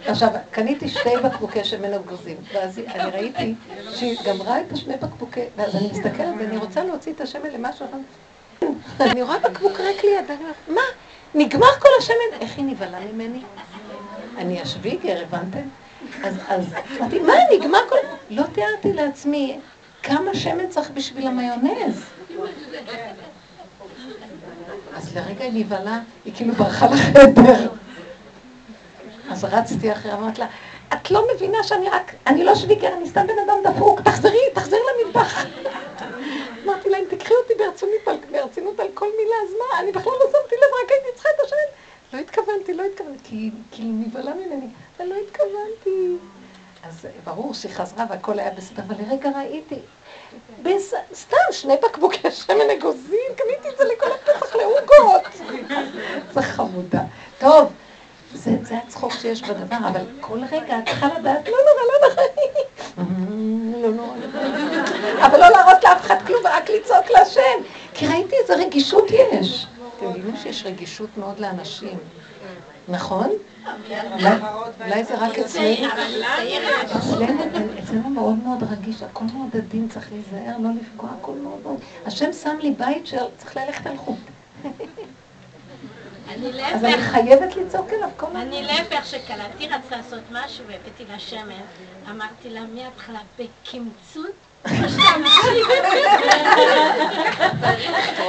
[0.06, 3.54] עכשיו, קניתי שתי בקבוקי שמן אגוזים, ואז אני ראיתי
[3.94, 7.96] שהיא גמרה את השני בקבוקי, ואז אני מסתכלת ואני רוצה להוציא את השמן למשהו אחר.
[9.00, 10.80] אני רואה בקבוק ריק ליד, אני אומרת, מה?
[11.34, 12.40] נגמר כל השמן?
[12.40, 13.42] איך היא נבהלה ממני?
[14.38, 15.68] אני השוויגר, הבנתם?
[16.24, 17.96] אז, אז אמרתי, מה, נגמר כל...
[18.30, 19.60] לא תיארתי לעצמי
[20.02, 22.04] כמה שמן צריך בשביל המיונז.
[24.96, 27.68] אז לרגע היא נבהלה, היא כאילו ברחה לחדר.
[29.31, 30.46] אז רצתי אחריה, אמרתי לה,
[30.94, 34.79] את לא מבינה שאני רק, אני לא שוויגר, אני סתם בן אדם דפוק, תחזרי, תחזרי
[35.05, 35.44] למטבח.
[36.64, 38.00] אמרתי אם תקחי אותי ברצינות,
[38.33, 41.44] ברצינות על כל מילה, אז מה, אני בכלל לא שמתי לב, רק הייתי צריכה את
[41.44, 41.57] השם.
[42.12, 46.16] לא התכוונתי, לא התכוונתי, כי נבהלה ממני, אבל לא התכוונתי.
[46.88, 49.78] אז ברור שהיא חזרה והכל היה בסדר, אבל לרגע ראיתי,
[51.14, 55.22] סתם שני בקבוקי שמן אגוזים, קניתי את זה לכל הפסח לעוגות.
[56.32, 57.02] זה חמודה.
[57.38, 57.72] טוב,
[58.34, 58.50] זה,
[58.86, 62.22] הצחוק שיש בדבר, אבל כל רגע את צריכה לדעת, לא נורא, לא נורא,
[63.82, 64.16] לא נורא,
[65.26, 67.62] אבל לא להראות לאף אחד כלום, ורק לצעוק להשם,
[67.94, 69.66] כי ראיתי איזה רגישות יש.
[69.96, 71.98] אתם מבינים שיש רגישות מאוד לאנשים,
[72.90, 73.31] נכון?
[74.81, 75.87] אולי זה רק אצלנו?
[77.85, 81.76] אצלנו מאוד מאוד רגיש, הכל מאוד עדין, צריך להיזהר, לא לפגוע, הכל מאוד מאוד.
[82.07, 84.18] השם שם לי בית שצריך ללכת על חוט.
[86.74, 88.40] אז אני חייבת לצעוק אליו כל הזמן.
[88.40, 91.62] אני להפך, שכלתי רצתה לעשות משהו והבאתי לה שמן,
[92.11, 94.35] אמרתי לה מההתחלה, בקמצות,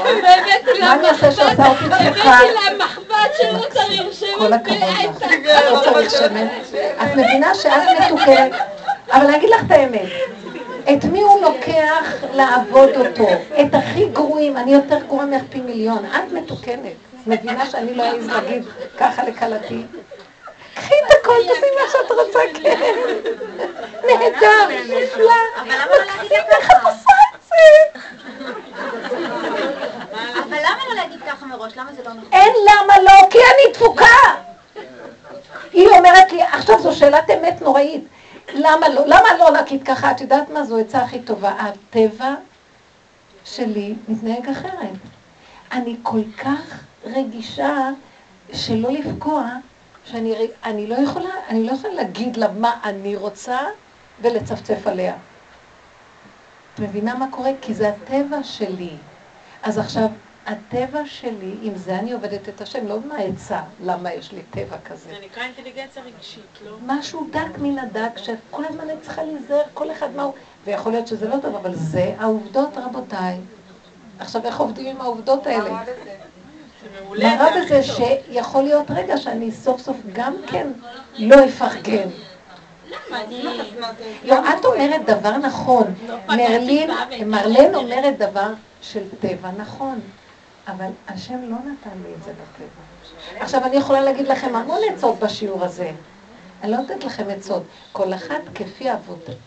[0.05, 2.25] והבאתי מה אני אעשה שעזרתי לך?
[2.25, 4.67] לה מחבת שלא צריך הכבוד לך.
[5.71, 6.21] לא צריך.
[7.01, 8.51] את מבינה שאת מתוקנת,
[9.11, 10.09] אבל אני אגיד לך את האמת.
[10.93, 13.27] את מי הוא לוקח לעבוד אותו?
[13.61, 16.05] את הכי גרועים, אני יותר גרועה ממך פי מיליון.
[16.05, 16.93] את מתוקנת.
[17.27, 18.63] מבינה שאני לא אעז להגיד
[18.97, 19.83] ככה לכלתי?
[20.73, 22.79] קחי את הכל, תעשי מה שאת רוצה, כן.
[24.07, 25.33] נהדר, נפלא.
[25.61, 26.89] אבל למה להגיד לה איך את ככה?
[26.89, 27.99] עושה את זה?
[30.43, 31.77] אבל למה לא להגיד ככה מראש?
[31.77, 32.29] למה זה לא נכון?
[32.31, 34.05] אין למה לא, כי אני תפוקה.
[35.73, 38.03] היא אומרת לי, עכשיו זו שאלת אמת נוראית.
[38.53, 39.01] למה לא?
[39.05, 40.11] למה לא להגיד ככה?
[40.11, 40.63] את יודעת מה?
[40.63, 41.49] זו עצה הכי טובה.
[41.49, 42.33] הטבע
[43.45, 44.91] שלי מתנהג אחרת.
[45.71, 47.89] אני כל כך רגישה
[48.53, 49.43] שלא לפגוע,
[50.05, 53.59] שאני אני לא יכולה, אני לא יכולה להגיד לה מה אני רוצה
[54.21, 55.15] ולצפצף עליה.
[56.73, 57.51] את מבינה מה קורה?
[57.61, 58.91] כי זה הטבע שלי.
[59.63, 60.07] אז עכשיו,
[60.45, 65.09] הטבע שלי, עם זה אני עובדת את השם, לא מהעצה, למה יש לי טבע כזה.
[65.09, 66.77] זה נקרא אינטליגנציה רגשית, לא?
[66.85, 70.33] משהו דק מן הדק, שכל הזמן אני צריכה להיזהר, כל אחד מה הוא,
[70.65, 73.37] ויכול להיות שזה לא טוב, אבל זה העובדות, רבותיי.
[74.19, 75.83] עכשיו, איך עובדים עם העובדות האלה?
[76.81, 76.87] זה
[77.65, 77.83] בזה.
[77.83, 80.67] שיכול להיות רגע שאני סוף סוף גם כן
[81.17, 82.09] לא אפרגן.
[83.13, 83.43] אני...
[84.23, 85.93] לא, את אומרת דבר נכון.
[86.27, 86.89] מרלין,
[87.25, 89.99] מרלן אומרת דבר של טבע נכון,
[90.67, 93.41] אבל השם לא נתן לי את זה בטבע.
[93.43, 95.91] עכשיו, אני יכולה להגיד לכם המון עצות בשיעור הזה.
[96.63, 97.63] אני לא נותנת לכם עצות.
[97.91, 98.41] כל אחת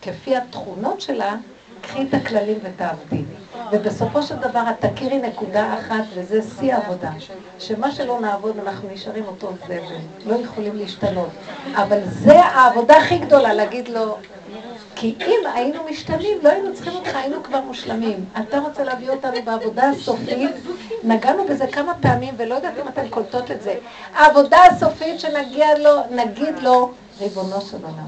[0.01, 1.35] כפי התכונות שלה,
[1.81, 3.23] קחי את הכללים ותעבדי.
[3.71, 7.11] ובסופו של דבר את תכירי נקודה אחת, וזה שיא העבודה.
[7.59, 9.95] שמה שלא נעבוד, אנחנו נשארים אותו זבל.
[10.25, 11.29] לא יכולים להשתנות.
[11.75, 14.17] אבל זה העבודה הכי גדולה, להגיד לו,
[14.95, 18.25] כי אם היינו משתנים, לא היינו צריכים אותך, היינו כבר מושלמים.
[18.39, 20.51] אתה רוצה להביא אותנו בעבודה הסופית,
[21.03, 23.75] נגענו בזה כמה פעמים, ולא יודעת אם אתן קולטות את זה.
[24.13, 28.07] העבודה הסופית שנגיע לו, נגיד לו, ריבונו של עולם.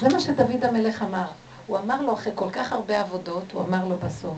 [0.00, 1.26] זה מה שדוד המלך אמר.
[1.68, 4.36] הוא אמר לו, אחרי כל כך הרבה עבודות, הוא אמר לו בסוף,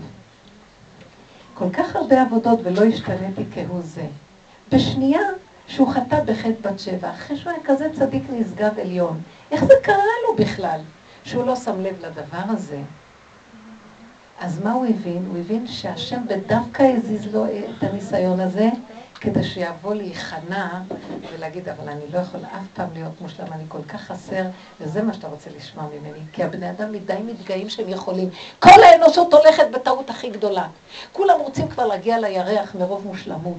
[1.54, 4.06] כל כך הרבה עבודות ולא השתניתי כהוא זה.
[4.72, 5.20] בשנייה
[5.66, 9.96] שהוא חטא בחטא בת שבע, אחרי שהוא היה כזה צדיק נשגב עליון, איך זה קרה
[10.28, 10.80] לו בכלל?
[11.24, 12.80] שהוא לא שם לב לדבר הזה.
[14.40, 15.26] אז מה הוא הבין?
[15.30, 18.70] הוא הבין שהשם בדווקא הזיז לו את הניסיון הזה,
[19.20, 20.68] כדי שיבוא להיכנע
[21.32, 24.42] ולהגיד, אבל אני לא יכול אף פעם להיות מושלם, אני כל כך חסר,
[24.80, 26.18] וזה מה שאתה רוצה לשמוע ממני.
[26.32, 28.28] כי הבני אדם מדי מתגאים שהם יכולים.
[28.58, 30.66] כל האנושות הולכת בטעות הכי גדולה.
[31.12, 33.58] כולם רוצים כבר להגיע לירח מרוב מושלמות.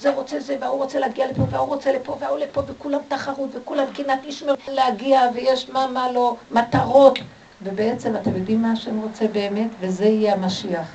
[0.00, 3.84] זה רוצה זה, והוא רוצה להגיע לפה, והוא רוצה לפה, והוא לפה, וכולם תחרות, וכולם
[3.94, 7.18] קנאת איש מר- להגיע, ויש מה, מה לא, מטרות.
[7.62, 10.86] ובעצם אתם יודעים מה השם רוצה באמת, וזה יהיה המשיח.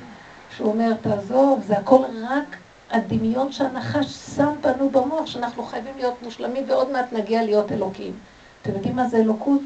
[0.56, 1.98] שהוא אומר, תעזוב, זה הכל
[2.30, 2.56] רק
[2.94, 8.12] הדמיון שהנחש שם בנו במוח, שאנחנו חייבים להיות מושלמים, ועוד מעט נגיע להיות אלוקים.
[8.62, 9.60] אתם יודעים מה זה אלוקות?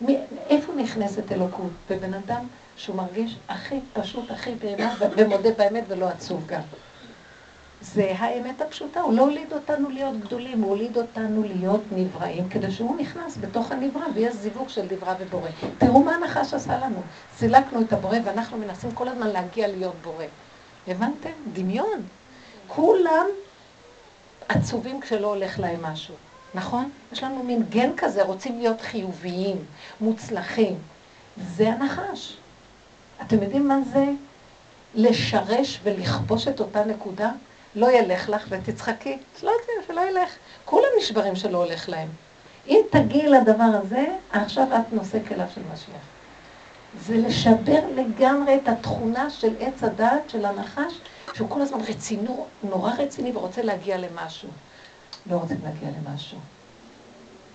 [0.00, 0.16] מי,
[0.48, 1.70] איפה נכנסת אלוקות?
[1.90, 2.46] בבן אדם
[2.76, 6.60] שהוא מרגיש הכי פשוט, הכי בהמה, ומודה באמת ולא עצוב גם.
[7.80, 12.70] זה האמת הפשוטה, הוא לא הוליד אותנו להיות גדולים, הוא הוליד אותנו להיות נבראים, כדי
[12.70, 15.48] שהוא נכנס בתוך הנברא, ויש זיווג של נברא ובורא.
[15.78, 17.02] תראו מה הנחש עשה לנו.
[17.36, 20.24] סילקנו את הבורא, ואנחנו מנסים כל הזמן להגיע להיות בורא.
[20.88, 21.30] הבנתם?
[21.52, 22.02] דמיון.
[22.74, 23.26] כולם
[24.48, 26.14] עצובים כשלא הולך להם משהו,
[26.54, 26.90] נכון?
[27.12, 29.56] יש לנו מין גן כזה, רוצים להיות חיוביים,
[30.00, 30.78] מוצלחים.
[31.56, 32.36] זה הנחש.
[33.22, 34.04] אתם יודעים מה זה
[34.94, 37.30] לשרש ולכבוש את אותה נקודה?
[37.74, 40.30] לא ילך לך ותצחקי, שלא יודעים שלא ילך.
[40.64, 42.08] כולם נשברים שלא הולך להם.
[42.68, 46.02] אם תגיעי לדבר הזה, עכשיו את נושא כליו של משיח.
[47.00, 50.92] זה לשבר לגמרי את התכונה של עץ הדעת של הנחש,
[51.34, 54.50] שהוא כל הזמן רצינו, נורא רציני ורוצה להגיע למשהו.
[55.26, 56.38] לא רוצים להגיע למשהו.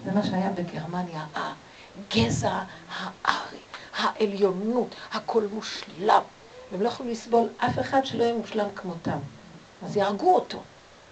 [0.06, 3.60] זה מה שהיה בגרמניה, הגזע הארי,
[3.98, 6.22] העליונות, הכל מושלם.
[6.72, 9.20] והם לא יכולים לסבול אף אחד שלא יהיה מושלם כמותם.
[9.82, 10.64] אז יהרגו אותו.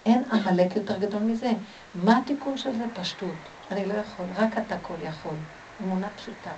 [0.06, 1.52] אין עמלק יותר גדול מזה.
[1.94, 2.84] מה התיקון של זה?
[2.94, 3.36] פשטות.
[3.70, 5.36] אני לא יכול, רק אתה כל יכול.
[5.80, 6.52] אמונה פשוטה.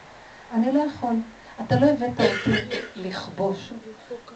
[0.50, 1.14] אני לא יכול.
[1.66, 3.72] אתה לא הבאת אותי לכבוש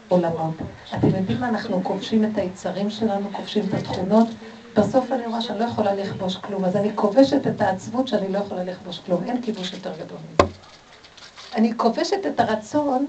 [0.07, 0.53] עולמות.
[0.97, 1.49] אתם יודעים מה?
[1.49, 4.27] אנחנו כובשים את היצרים שלנו, כובשים את התכונות.
[4.75, 8.37] בסוף אני רואה שאני לא יכולה לכבוש כלום, אז אני כובשת את העצבות שאני לא
[8.37, 9.23] יכולה לכבוש כלום.
[9.23, 10.53] אין כיבוש יותר גדול מזה.
[11.55, 13.05] אני כובשת את הרצון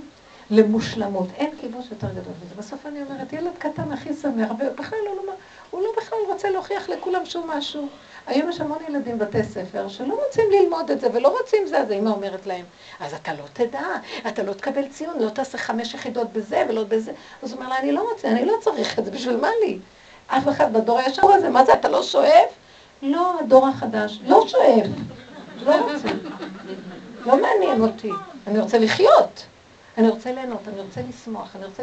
[0.50, 1.28] למושלמות.
[1.36, 2.54] אין כיבוש יותר גדול מזה.
[2.58, 5.32] בסוף אני אומרת, ילד קטן הכי שמח, ובכלל לא, לא,
[5.70, 7.88] הוא לא בכלל רוצה להוכיח לכולם שהוא משהו.
[8.26, 11.90] היום יש המון ילדים בתי ספר שלא רוצים ללמוד את זה ולא רוצים זה, אז
[11.90, 12.64] האמא אומרת להם,
[13.00, 13.86] אז אתה לא תדע,
[14.28, 17.12] אתה לא תקבל ציון, לא תעשה חמש יחידות בזה ולא בזה.
[17.42, 19.78] אז הוא אומר לה, אני לא רוצה, אני לא צריך את זה, בשביל מה לי?
[20.26, 22.50] אף אחד בדור הישר הזה, מה זה, אתה לא שואף?
[23.02, 24.86] לא, הדור החדש, לא שואף,
[25.62, 26.08] לא רוצה,
[27.26, 28.10] לא מעניין אותי,
[28.46, 29.46] אני רוצה לחיות.
[29.98, 31.82] אני רוצה ליהנות, אני רוצה לשמוח, אני רוצה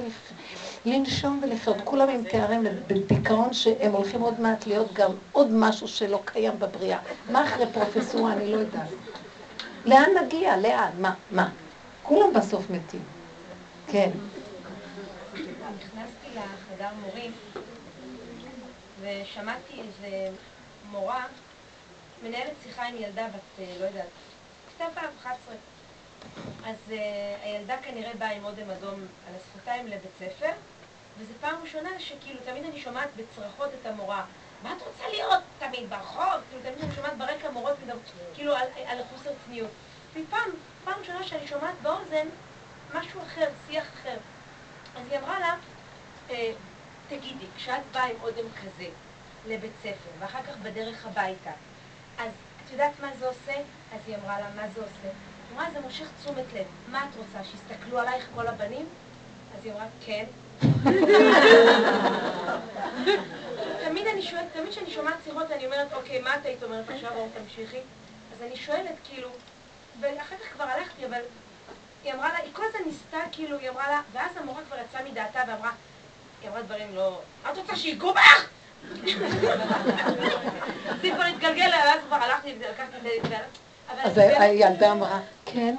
[0.86, 1.78] לנשום ולחיות.
[1.84, 7.00] כולם עם תארים בדיכאון שהם הולכים עוד מעט להיות גם עוד משהו שלא קיים בבריאה.
[7.30, 8.34] מה אחרי פרופסורה?
[8.34, 8.90] אני לא יודעת.
[9.86, 10.58] לאן נגיע?
[10.58, 10.92] לאן?
[11.00, 11.14] מה?
[11.32, 11.50] מה?
[12.04, 13.04] כולם בסוף מתים.
[13.88, 14.10] כן.
[15.34, 17.32] נכנסתי לחדר מורים
[19.02, 20.30] ושמעתי איזה
[20.92, 21.26] מורה
[22.24, 24.06] מנהלת שיחה עם ילדה בת, אה, לא יודעת,
[24.76, 25.56] כתב פעם 11.
[26.66, 26.94] אז uh,
[27.44, 30.52] הילדה כנראה באה עם אודם אדום על השפתיים לבית ספר,
[31.18, 34.26] וזו פעם ראשונה שכאילו תמיד אני שומעת בצרחות את המורה.
[34.64, 36.42] מה את רוצה להיות תמיד ברחוב?
[36.50, 37.76] כאילו תמיד אני שומעת ברקע מורות
[38.34, 39.72] כאילו על, על חוסר צניעות.
[40.14, 40.50] ופעם,
[40.84, 42.28] פעם ראשונה שאני שומעת באוזן
[42.94, 44.18] משהו אחר, שיח אחר.
[44.96, 45.56] אז היא אמרה לה,
[46.30, 46.52] אה,
[47.10, 48.90] תגידי, כשאת באה עם אודם כזה
[49.48, 51.52] לבית ספר, ואחר כך בדרך הביתה,
[52.18, 52.32] אז
[52.66, 53.56] את יודעת מה זה עושה?
[53.94, 55.10] אז היא אמרה לה, מה זה עושה?
[55.54, 56.66] אמרה, זה מושך תשומת לב.
[56.88, 58.86] מה את רוצה, שיסתכלו עלייך כל הבנים?
[59.58, 60.26] אז היא אמרה, כן.
[63.86, 67.12] תמיד אני שואלת, תמיד כשאני שומעת שיחות אני אומרת, אוקיי, מה את היית אומרת עכשיו,
[67.16, 67.78] אור תמשיכי?
[68.34, 69.30] אז אני שואלת, כאילו,
[70.00, 71.22] ואחר כך כבר הלכתי, אבל
[72.04, 75.04] היא אמרה לה, היא כל הזמן ניסתה, כאילו, היא אמרה לה, ואז המורה כבר יצאה
[75.12, 75.72] מדעתה ואמרה,
[76.42, 78.48] היא אמרה דברים לא, את רוצה שיגעו בך?
[81.02, 83.38] זה כבר התגלגל, ואז כבר הלכתי ולקחתי את זה,
[84.04, 85.76] אז הילדה אמרה, כן.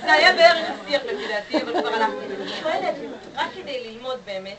[0.00, 2.34] זה היה בערך השיח לפי דעתי, אבל כבר הלכתי.
[2.42, 2.94] אני שואלת,
[3.34, 4.56] רק כדי ללמוד באמת,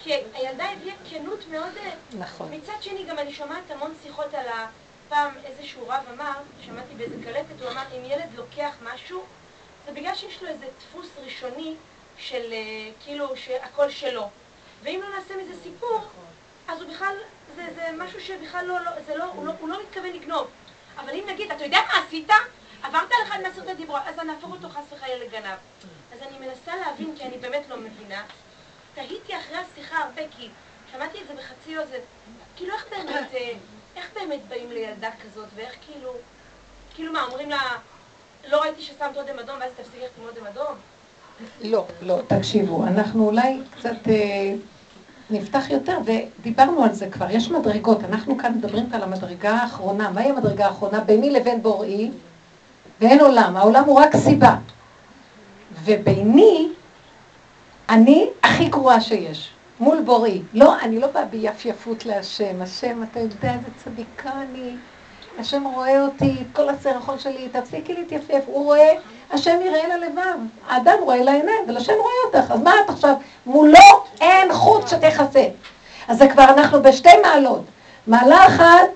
[0.00, 1.76] כי הילדה הביאה כנות מאוד...
[1.84, 2.54] אה, נכון.
[2.54, 4.66] מצד שני, גם אני שומעת המון שיחות על ה...
[5.08, 6.32] פעם איזשהו רב אמר,
[6.66, 9.22] שמעתי באיזה קלטת, הוא אמר, אם ילד לוקח משהו,
[9.86, 11.74] זה בגלל שיש לו איזה דפוס ראשוני
[12.18, 14.28] של אה, כאילו שהכל שלו.
[14.82, 16.00] ואם לא נעשה מזה סיפור,
[16.68, 17.14] אז הוא בכלל
[17.56, 20.46] זה, זה משהו שבכלל לא, לא, זה לא, הוא, לא, הוא לא מתכוון לגנוב.
[20.98, 22.30] אבל אם נגיד, אתה יודע מה עשית?
[22.82, 25.56] עברת על אחד מעשרת הדיברות, אז אני אהפוך אותו חס וחלילה לגנב.
[26.12, 28.22] אז אני מנסה להבין, כי אני באמת לא מבינה.
[28.94, 30.48] תהיתי אחרי השיחה הרבה, כי
[30.92, 31.98] שמעתי את זה בחצי אוזן.
[32.56, 33.52] כאילו, איך באמת, אה,
[33.96, 36.12] איך באמת באים לילדה כזאת, ואיך כאילו,
[36.94, 37.60] כאילו מה, אומרים לה,
[38.48, 40.74] לא ראיתי ששמת אודם אדום, ואז תפסיק ללכת עם אודם אדום?
[41.60, 43.96] לא, לא, תקשיבו, אנחנו אולי קצת...
[45.30, 50.30] נפתח יותר, ודיברנו על זה כבר, יש מדרגות, אנחנו כאן מדברים על המדרגה האחרונה, מהי
[50.30, 51.00] המדרגה האחרונה?
[51.00, 52.10] ביני לבין בוראי,
[53.00, 54.56] ואין עולם, העולם הוא רק סיבה.
[55.84, 56.68] וביני,
[57.88, 60.42] אני הכי גרועה שיש, מול בוראי.
[60.54, 64.76] לא, אני לא באה ביפייפות להשם, השם, אתה יודע איזה צדיקה אני,
[65.38, 68.92] השם רואה אותי, כל הסרחון שלי, תפסיקי להתייפייף, הוא רואה,
[69.38, 73.14] השם יראה ללבב, האדם רואה לעיניים, אבל השם רואה אותך, אז מה את עכשיו,
[73.46, 73.78] מולו
[74.20, 75.44] אין חוט שתכסה.
[76.08, 77.62] אז זה כבר אנחנו בשתי מעלות.
[78.06, 78.88] מעלה אחת,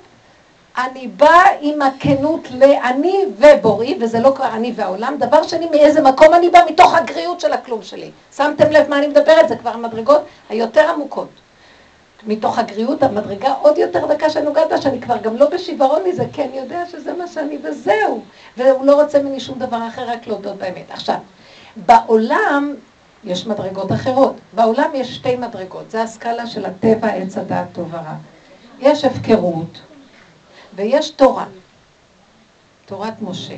[0.79, 5.17] אני באה עם הכנות לאני ובורי, וזה לא כבר אני והעולם.
[5.19, 6.65] דבר שני, מאיזה מקום אני באה?
[6.71, 8.11] מתוך הגריעות של הכלום שלי.
[8.37, 9.49] שמתם לב מה אני מדברת?
[9.49, 11.29] זה כבר המדרגות היותר עמוקות.
[12.27, 16.25] מתוך הגריעות, המדרגה עוד יותר דקה שאני נוגעת בה, שאני כבר גם לא בשיוורון מזה,
[16.33, 18.23] כי אני יודע שזה מה שאני וזהו.
[18.57, 20.91] והוא לא רוצה ממני שום דבר אחר, רק להודות באמת.
[20.91, 21.17] עכשיו,
[21.77, 22.75] בעולם
[23.25, 24.37] יש מדרגות אחרות.
[24.53, 28.15] בעולם יש שתי מדרגות, זה הסקאלה של הטבע, עץ הדעת, טוב ורע.
[28.81, 29.81] יש הפקרות
[30.75, 31.47] ויש תורה,
[32.87, 33.55] תורת משה.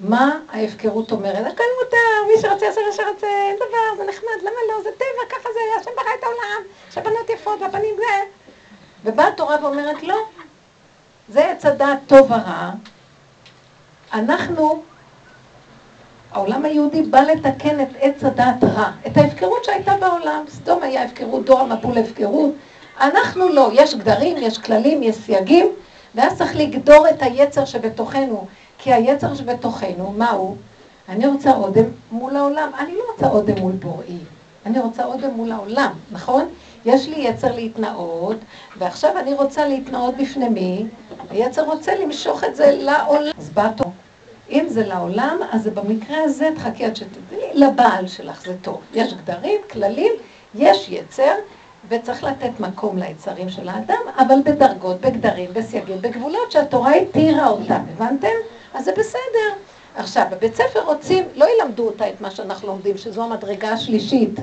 [0.00, 1.46] מה ההפקרות אומרת?
[1.46, 1.96] הכל מותר,
[2.26, 4.82] מי שרוצה יעשה מה שרוצה, אין דבר, זה נחמד, למה לא?
[4.82, 8.24] זה טבע, ככה זה, השם ברא את העולם, שבנות יפות והבנים זה.
[9.04, 10.16] ובאה התורה ואומרת, לא,
[11.28, 12.70] זה עץ הדעת טוב ורע.
[14.12, 14.82] אנחנו,
[16.32, 20.44] העולם היהודי בא לתקן את עץ הדעת רע, את ההפקרות שהייתה בעולם.
[20.48, 22.54] סדום היה הפקרות, דור המבול הפקרות.
[23.00, 25.72] אנחנו לא, יש גדרים, יש כללים, יש סייגים,
[26.14, 28.46] ואז צריך לגדור את היצר שבתוכנו.
[28.78, 30.56] כי היצר שבתוכנו, מה הוא?
[31.08, 32.70] אני רוצה אודם מול העולם.
[32.78, 34.18] אני לא רוצה אודם מול בוראי,
[34.66, 36.48] אני רוצה אודם מול העולם, נכון?
[36.84, 38.36] יש לי יצר להתנאות,
[38.78, 40.86] ועכשיו אני רוצה להתנאות בפני מי?
[41.30, 43.32] היצר רוצה למשוך את זה לעולם.
[43.38, 43.92] אז בא טוב.
[44.50, 48.80] אם זה לעולם, אז זה במקרה הזה, תחכי עד שתדעי, לבעל שלך זה טוב.
[48.94, 50.12] יש גדרים, כללים,
[50.54, 51.32] יש יצר,
[51.88, 58.28] וצריך לתת מקום ליצרים של האדם, אבל בדרגות, בגדרים, בסייגים, בגבולות שהתורה התירה אותם, הבנתם?
[58.74, 59.62] אז זה בסדר.
[59.96, 64.34] עכשיו, בבית ספר רוצים, לא ילמדו אותה את מה שאנחנו לומדים, שזו המדרגה השלישית.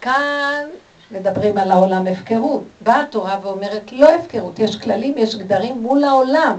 [0.00, 0.68] כאן
[1.10, 2.62] מדברים על העולם הפקרות.
[2.80, 6.58] באה התורה ואומרת, לא הפקרות, יש כללים, יש גדרים מול העולם.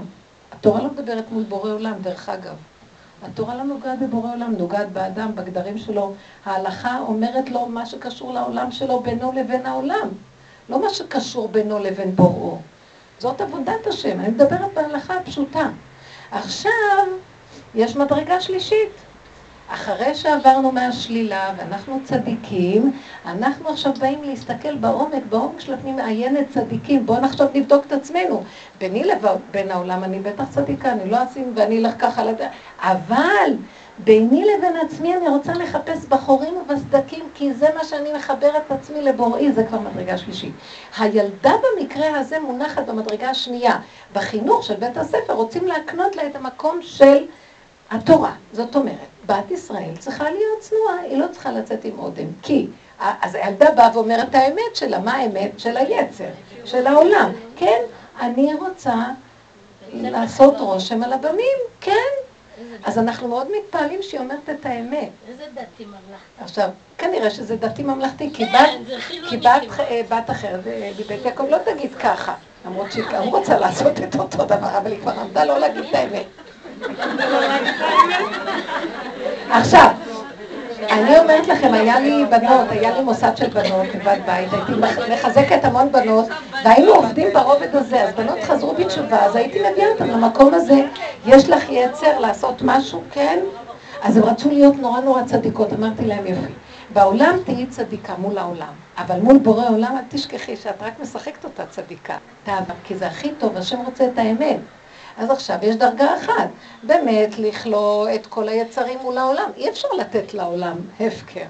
[0.52, 2.54] התורה לא מדברת מול בורא עולם, דרך אגב.
[3.22, 6.12] התורה לא נוגעת בבורא עולם, נוגעת באדם, בגדרים שלו.
[6.44, 10.08] ההלכה אומרת לו מה שקשור לעולם שלו בינו לבין העולם.
[10.68, 12.58] לא מה שקשור בינו לבין בוראו.
[13.18, 15.68] זאת עבודת השם, אני מדברת בהלכה הפשוטה.
[16.32, 17.06] עכשיו,
[17.74, 18.90] יש מדרגה שלישית.
[19.68, 22.92] אחרי שעברנו מהשלילה ואנחנו צדיקים,
[23.26, 27.06] אנחנו עכשיו באים להסתכל בעומק, בעומק של הפנים מעיינת צדיקים.
[27.06, 28.44] בואו נחשוב נבדוק את עצמנו.
[28.78, 32.50] ביני לבין העולם אני בטח צדיקה, אני לא אשים ואני אלך ככה לדעת.
[32.80, 33.52] אבל
[34.04, 39.02] ביני לבין עצמי אני רוצה לחפש בחורים ובסדקים, כי זה מה שאני מחבר את עצמי
[39.02, 40.52] לבוראי, זה כבר מדרגה שלישית.
[40.98, 43.78] הילדה במקרה הזה מונחת במדרגה השנייה.
[44.12, 47.26] בחינוך של בית הספר רוצים להקנות לה את המקום של
[47.90, 48.32] התורה.
[48.52, 48.96] זאת אומרת,
[49.26, 52.26] בת ישראל צריכה להיות צנועה, היא לא צריכה לצאת עם אודם.
[52.42, 52.66] כי,
[52.98, 55.50] אז הילדה באה ואומרת את האמת שלה, מה האמת?
[55.58, 56.28] של היצר,
[56.64, 57.32] של העולם.
[57.56, 57.82] כן,
[58.20, 58.94] אני רוצה
[59.92, 62.31] לעשות רושם על הבנים, כן.
[62.84, 65.08] אז אנחנו מאוד מתפעלים שהיא אומרת את האמת.
[65.28, 66.44] איזה דתי ממלכתי.
[66.44, 68.82] עכשיו, כנראה שזה דתי ממלכתי, כי כן,
[69.40, 69.80] בת.
[69.80, 72.34] אה, בת אחרת אה, מבית יעקב לא תגיד ככה.
[72.66, 75.94] למרות שהיא גם רוצה לעשות את אותו דבר, אבל היא כבר עמדה לא להגיד את
[75.94, 76.26] האמת.
[79.60, 79.88] עכשיו,
[80.90, 84.98] אני אומרת לכם, היה לי בנות, היה לי מוסד של בנות, לבד בית, הייתי מח-
[85.12, 86.26] מחזקת המון בנות,
[86.64, 90.74] והיינו עובדים ברובד הזה, אז בנות חזרו בתשובה, אז הייתי מביאה אותן למקום הזה,
[91.26, 93.38] יש לך יצר לעשות משהו, כן?
[94.02, 96.52] אז הם רצו להיות נורא נורא צדיקות, אמרתי להם יופי.
[96.92, 101.62] בעולם תהיי צדיקה מול העולם, אבל מול בורא עולם אל תשכחי שאת רק משחקת אותה
[101.66, 102.16] צדיקה.
[102.84, 104.56] כי זה הכי טוב, השם רוצה את האמת.
[105.16, 106.48] אז עכשיו יש דרגה אחת,
[106.82, 109.50] באמת לכלוא את כל היצרים מול העולם.
[109.56, 111.46] אי אפשר לתת לעולם הפקר.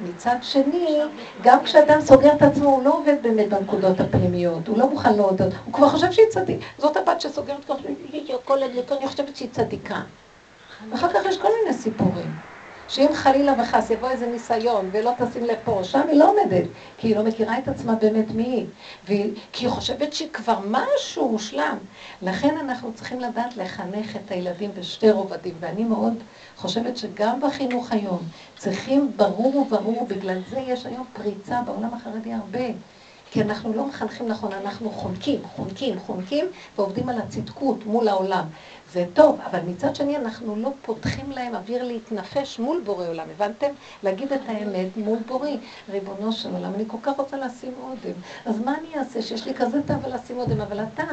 [0.00, 1.00] מצד שני,
[1.40, 5.52] גם כשאדם סוגר את עצמו, הוא לא עובד באמת בנקודות הפנימיות, הוא לא מוכן להודות,
[5.64, 6.60] הוא כבר חושב שהיא צדיק.
[6.78, 7.74] זאת הבת שסוגרת ככה,
[8.98, 10.00] אני חושבת שהיא צדיקה.
[10.90, 12.49] ואחר כך יש כל מיני סיפורים.
[12.90, 16.64] שאם חלילה וחס יבוא איזה ניסיון ולא תשים לב פה, שם היא לא עומדת,
[16.98, 18.66] כי היא לא מכירה את עצמה באמת מי
[19.06, 21.76] היא, כי היא חושבת שהיא כבר משהו מושלם.
[22.22, 26.14] לכן אנחנו צריכים לדעת לחנך את הילדים בשתי רובדים, ואני מאוד
[26.56, 28.18] חושבת שגם בחינוך היום
[28.58, 32.64] צריכים ברור וברור, בגלל זה יש היום פריצה בעולם החרדי הרבה.
[33.32, 36.46] כי אנחנו לא מחנכים נכון, אנחנו חונקים, חונקים, חונקים,
[36.78, 38.44] ועובדים על הצדקות מול העולם.
[38.92, 43.66] זה טוב, אבל מצד שני אנחנו לא פותחים להם אוויר להתנפש מול בורא עולם, הבנתם?
[44.02, 45.56] להגיד את האמת מול בורי,
[45.88, 49.54] ריבונו של עולם, אני כל כך רוצה לשים אודם, אז מה אני אעשה שיש לי
[49.54, 51.04] כזה תאווה לשים אודם, אבל אתה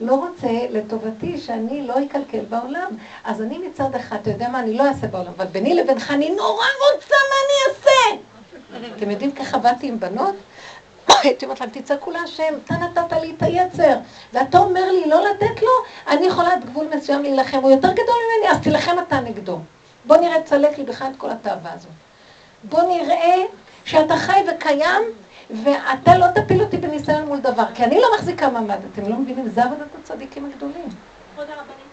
[0.00, 4.74] לא רוצה לטובתי שאני לא אקלקל בעולם, אז אני מצד אחד, אתה יודע מה, אני
[4.74, 8.22] לא אעשה בעולם, אבל ביני לבינך אני נורא רוצה, מה אני אעשה?
[8.96, 10.34] אתם יודעים ככה באתי עם בנות?
[11.22, 13.96] הייתי אומרת להם, תצעקו להשם, אתה נתת לי את היצר,
[14.32, 15.70] ואתה אומר לי לא לתת לו,
[16.08, 19.58] אני יכולה עד גבול מסוים להילחם, הוא יותר גדול ממני, אז תילחם אתה נגדו.
[20.04, 21.90] בוא נראה, תסלק לי בכלל את כל התאווה הזאת.
[22.64, 23.36] בוא נראה
[23.84, 25.02] שאתה חי וקיים,
[25.64, 29.48] ואתה לא תפיל אותי בניסיון מול דבר, כי אני לא מחזיקה מעמד, אתם לא מבינים,
[29.48, 30.88] זה עבודת הצדיקים הגדולים.
[31.34, 31.90] כבוד הרבנית,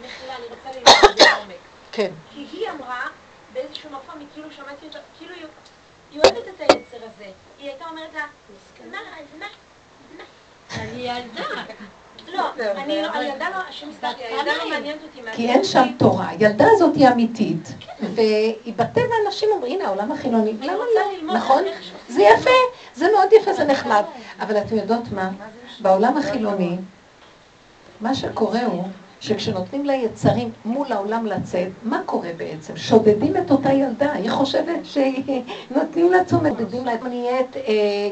[0.00, 1.56] מחילה, אני רוצה ללמוד את זה לעומק.
[1.92, 2.10] כן.
[2.34, 3.00] כי היא אמרה,
[3.52, 5.34] באיזשהו מקום, היא כאילו שמעתי אותה, כאילו
[6.12, 7.24] היא- אוהבת את היצר הזה.
[7.58, 8.24] היא הייתה אומרת לה,
[8.90, 8.96] מה,
[9.38, 9.46] מה,
[10.74, 11.48] אני ילדה.
[12.32, 13.56] לא, אני לא, הילדה לא,
[14.18, 15.20] לי, הילדה לא מעניינת אותי.
[15.32, 16.28] כי אין שם תורה.
[16.28, 17.68] הילדה הזאת היא אמיתית,
[18.14, 20.84] והיא בטבע אנשים אומרים, הנה העולם החילוני, למה
[21.22, 21.34] לא?
[21.34, 21.64] נכון?
[22.08, 22.50] זה יפה,
[22.94, 24.02] זה מאוד יפה, זה נחמד.
[24.40, 25.30] אבל אתם יודעות מה?
[25.80, 26.76] בעולם החילוני,
[28.00, 28.84] מה שקורה הוא
[29.22, 32.76] שכשנותנים לה יצרים מול העולם לצאת, מה קורה בעצם?
[32.76, 37.62] שודדים את אותה ילדה, היא חושבת שנותנים לה תשומת, שודדים לה, היא נהיית אה,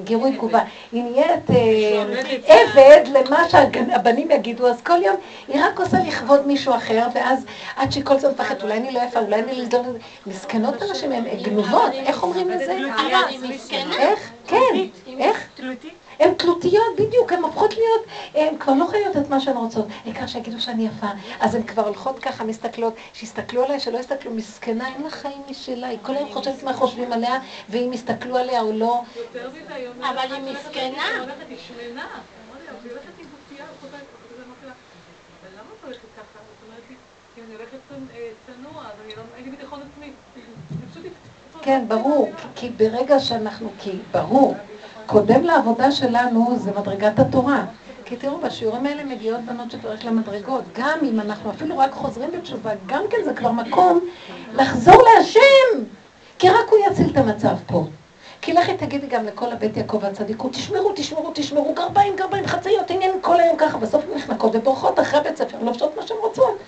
[0.05, 0.61] גירוי תגובה,
[0.93, 2.05] היא נהיית אה,
[2.47, 5.17] עבד למה שהבנים יגידו, אז כל יום
[5.49, 7.45] היא רק עושה לכבוד מישהו אחר, ואז
[7.77, 9.81] עד שכל הזמן מפחדת, אולי אני לא יפה, אולי אני לא...
[10.27, 12.79] מסכנות הנשים, הן גנובות, איך אומרים לזה?
[13.99, 14.31] איך?
[14.47, 14.57] כן.
[15.19, 15.49] איך?
[16.21, 18.05] הן תלותיות, בדיוק, הן הופכות להיות,
[18.35, 19.87] הן כבר לא חיות את מה שהן רוצות.
[20.05, 21.07] העיקר שיגידו שאני יפה.
[21.41, 25.87] אז הן כבר הולכות ככה, מסתכלות, שיסתכלו עליי, שלא יסתכלו, מסכנה, אין לה חיים משלה,
[25.89, 29.03] היא כל היום חושבת מה חושבים עליה, ואם יסתכלו עליה או לא.
[30.01, 31.03] אבל היא מסכנה.
[31.03, 31.25] אה,
[39.17, 40.07] לא, אין לי ביטחון עצמי.
[40.37, 41.03] אני פשוט...
[41.63, 44.55] כן, ברור, כי ברגע שאנחנו, כי ברור,
[45.11, 47.65] קודם לעבודה שלנו זה מדרגת התורה.
[48.05, 50.65] כי תראו, בשיעורים האלה מגיעות בנות שצריך למדרגות.
[50.79, 54.01] גם אם אנחנו אפילו רק חוזרים בתשובה, גם כן זה כבר מקום
[54.55, 55.85] לחזור להשם.
[56.39, 57.85] כי רק הוא יציל את המצב פה.
[58.43, 63.13] כי לכי תגידי גם לכל הבית יעקב הצדיקות, תשמרו, תשמרו, תשמרו, גרביים, גרביים, חצאיות, עניין
[63.21, 66.59] כל היום ככה, בסוף נחנקות ובורחות אחרי בית ספר, לובשות מה שהן רוצות.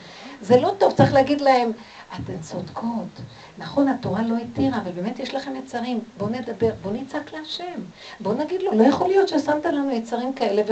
[0.40, 1.72] זה לא טוב, צריך להגיד להם,
[2.14, 3.20] אתן צודקות.
[3.58, 6.00] נכון, התורה לא התירה, אבל באמת יש לכם יצרים.
[6.18, 7.80] בואו נדבר, בואו נצעק להשם.
[8.20, 10.62] בואו נגיד לו, לא יכול להיות ששמת לנו יצרים כאלה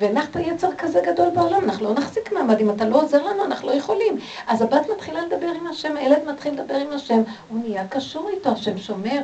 [0.00, 3.68] והנחת יצר כזה גדול בעולם, אנחנו לא נחזיק מעמד, אם אתה לא עוזר לנו, אנחנו
[3.68, 4.18] לא יכולים.
[4.46, 8.50] אז הבת מתחילה לדבר עם השם, הילד מתחיל לדבר עם השם, הוא נהיה קשור איתו,
[8.50, 9.20] השם שומר.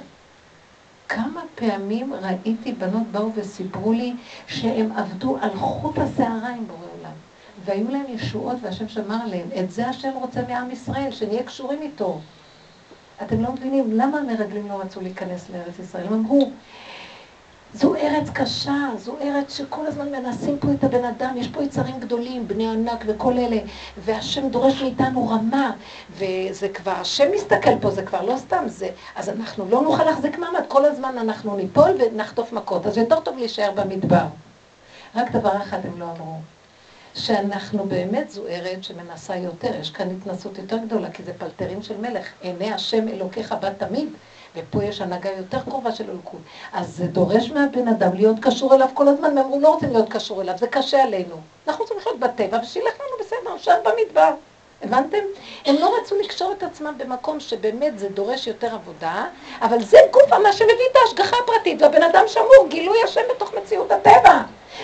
[1.09, 4.13] כמה פעמים ראיתי בנות באו וסיפרו לי
[4.47, 7.13] שהם עבדו על חוט השערה עם בורא עולם.
[7.65, 9.49] והיו להם ישועות והשם שמר עליהם.
[9.61, 12.21] את זה השם רוצה מעם ישראל, שנהיה קשורים איתו.
[13.23, 16.07] אתם לא מבינים למה המרגלים לא רצו להיכנס לארץ ישראל.
[16.07, 16.51] הם אמרו,
[17.75, 22.01] זו ארץ קשה, זו ארץ שכל הזמן מנסים פה את הבן אדם, יש פה יצרים
[22.01, 23.59] גדולים, בני ענק וכל אלה,
[24.05, 25.73] והשם דורש מאיתנו רמה,
[26.11, 30.39] וזה כבר, השם מסתכל פה, זה כבר לא סתם זה, אז אנחנו לא נוכל להחזיק
[30.39, 34.25] מעמד, כל הזמן אנחנו ניפול ונחטוף מכות, אז יותר טוב להישאר במדבר.
[35.15, 36.35] רק דבר אחד הם לא אמרו,
[37.19, 41.99] שאנחנו באמת זו ארץ שמנסה יותר, יש כאן התנסות יותר גדולה, כי זה פלטרים של
[42.01, 44.09] מלך, עיני השם אלוקיך בה תמיד,
[44.57, 46.41] ופה יש הנהגה יותר קרובה של אלוקות.
[46.73, 50.09] אז זה דורש מהבן אדם להיות קשור אליו כל הזמן, והם אמרו, לא רוצים להיות
[50.09, 51.37] קשור אליו, זה קשה עלינו.
[51.69, 54.35] אנחנו רוצים לחיות בטבע, ושילך לנו בסדר, נשאר במדבר.
[54.83, 55.19] הבנתם?
[55.67, 59.25] הם לא רצו לקשור את עצמם במקום שבאמת זה דורש יותר עבודה,
[59.63, 63.93] אבל זה גוף מה שמביא את ההשגחה הפרטית, והבן אדם שמור, גילוי השם בתוך מציאות
[63.93, 64.41] הטבע.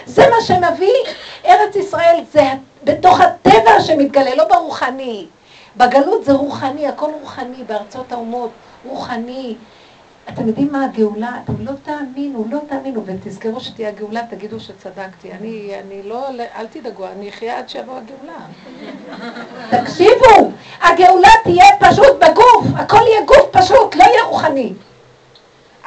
[0.07, 0.95] זה מה שמביא
[1.45, 2.43] ארץ ישראל, זה
[2.85, 5.27] בתוך הטבע שמתגלה, לא ברוחני.
[5.77, 8.51] בגלות זה רוחני, הכל רוחני, בארצות האומות,
[8.85, 9.55] רוחני.
[10.29, 11.39] אתם יודעים מה הגאולה?
[11.45, 15.33] אתם לא תאמינו, לא תאמינו, ותזכרו שתהיה הגאולה, תגידו שצדקתי.
[15.33, 18.47] אני, אני לא, אל תדאגו, אני אחיה עד שיבוא הגאולה.
[19.71, 20.51] תקשיבו,
[20.83, 24.73] הגאולה תהיה פשוט בגוף, הכל יהיה גוף פשוט, לא יהיה רוחני.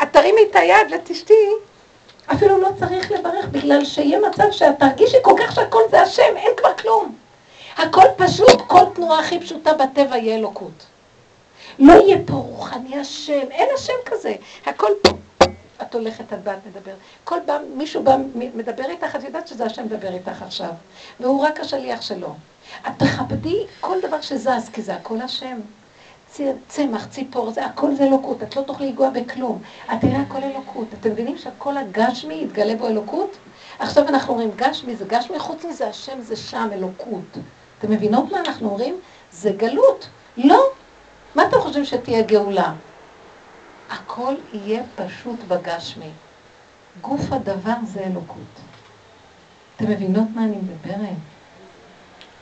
[0.04, 1.48] את תרימי את היד לתשתי,
[2.34, 6.52] אפילו לא צריך לברך, בגלל שיהיה מצב שאת תרגישי כל כך שהכל זה השם, אין
[6.58, 7.16] כבר כלום.
[7.78, 10.86] הכל פשוט, כל תנועה הכי פשוטה בטבע יהיה אלוקות.
[11.80, 14.36] לא יהיה פה רוחני השם, אין השם כזה.
[14.66, 15.10] הכל פה.
[15.82, 16.96] את הולכת, את באת, מדברת.
[17.24, 18.18] כל פעם מישהו בא,
[18.56, 20.70] מדבר איתך, את יודעת שזה השם מדבר איתך עכשיו.
[21.20, 22.36] והוא רק השליח שלו.
[22.88, 25.60] את תכבדי כל דבר שזז, כי זה הכל השם.
[26.68, 29.62] צמח, ציפור, זה הכל זה אלוקות, את לא תוכלי לגוע בכלום.
[29.86, 30.88] את תראה הכל אלוקות.
[31.00, 33.38] אתם מבינים שהכל הגשמי יתגלה בו אלוקות?
[33.80, 37.38] עכשיו אנחנו אומרים גשמי זה גשמי, חוץ מזה השם זה שם אלוקות.
[37.80, 39.00] אתם מבינות מה אנחנו אומרים?
[39.32, 40.08] זה גלות.
[40.38, 40.64] לא.
[41.38, 42.74] מה אתם חושבים שתהיה גאולה?
[43.90, 46.10] הכל יהיה פשוט בגשמי.
[47.02, 48.62] גוף הדבר זה אלוקות.
[49.76, 51.18] אתם מבינות מה אני מדברת?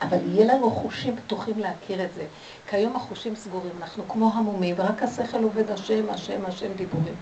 [0.02, 2.26] אבל יהיה לנו חושים פתוחים להכיר את זה.
[2.68, 7.14] כי היום החושים סגורים, אנחנו כמו המומים, ורק השכל עובד השם, השם, השם דיבורים.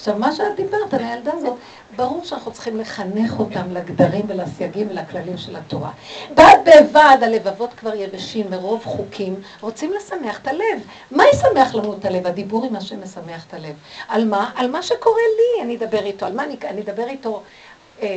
[0.00, 1.58] עכשיו, מה שאת דיברת על הילדה הזאת,
[1.96, 5.90] ברור שאנחנו צריכים לחנך אותם לגדרים ולסייגים ולכללים של התורה.
[6.34, 10.82] בד בבד הלבבות כבר יבשים מרוב חוקים, רוצים לשמח את הלב.
[11.10, 12.26] מה ישמח לנו את הלב?
[12.26, 13.74] הדיבור עם השם משמח את הלב.
[14.08, 14.50] על מה?
[14.54, 16.26] על מה שקורה לי, אני אדבר איתו.
[16.26, 17.42] על מה אני, אני אדבר איתו?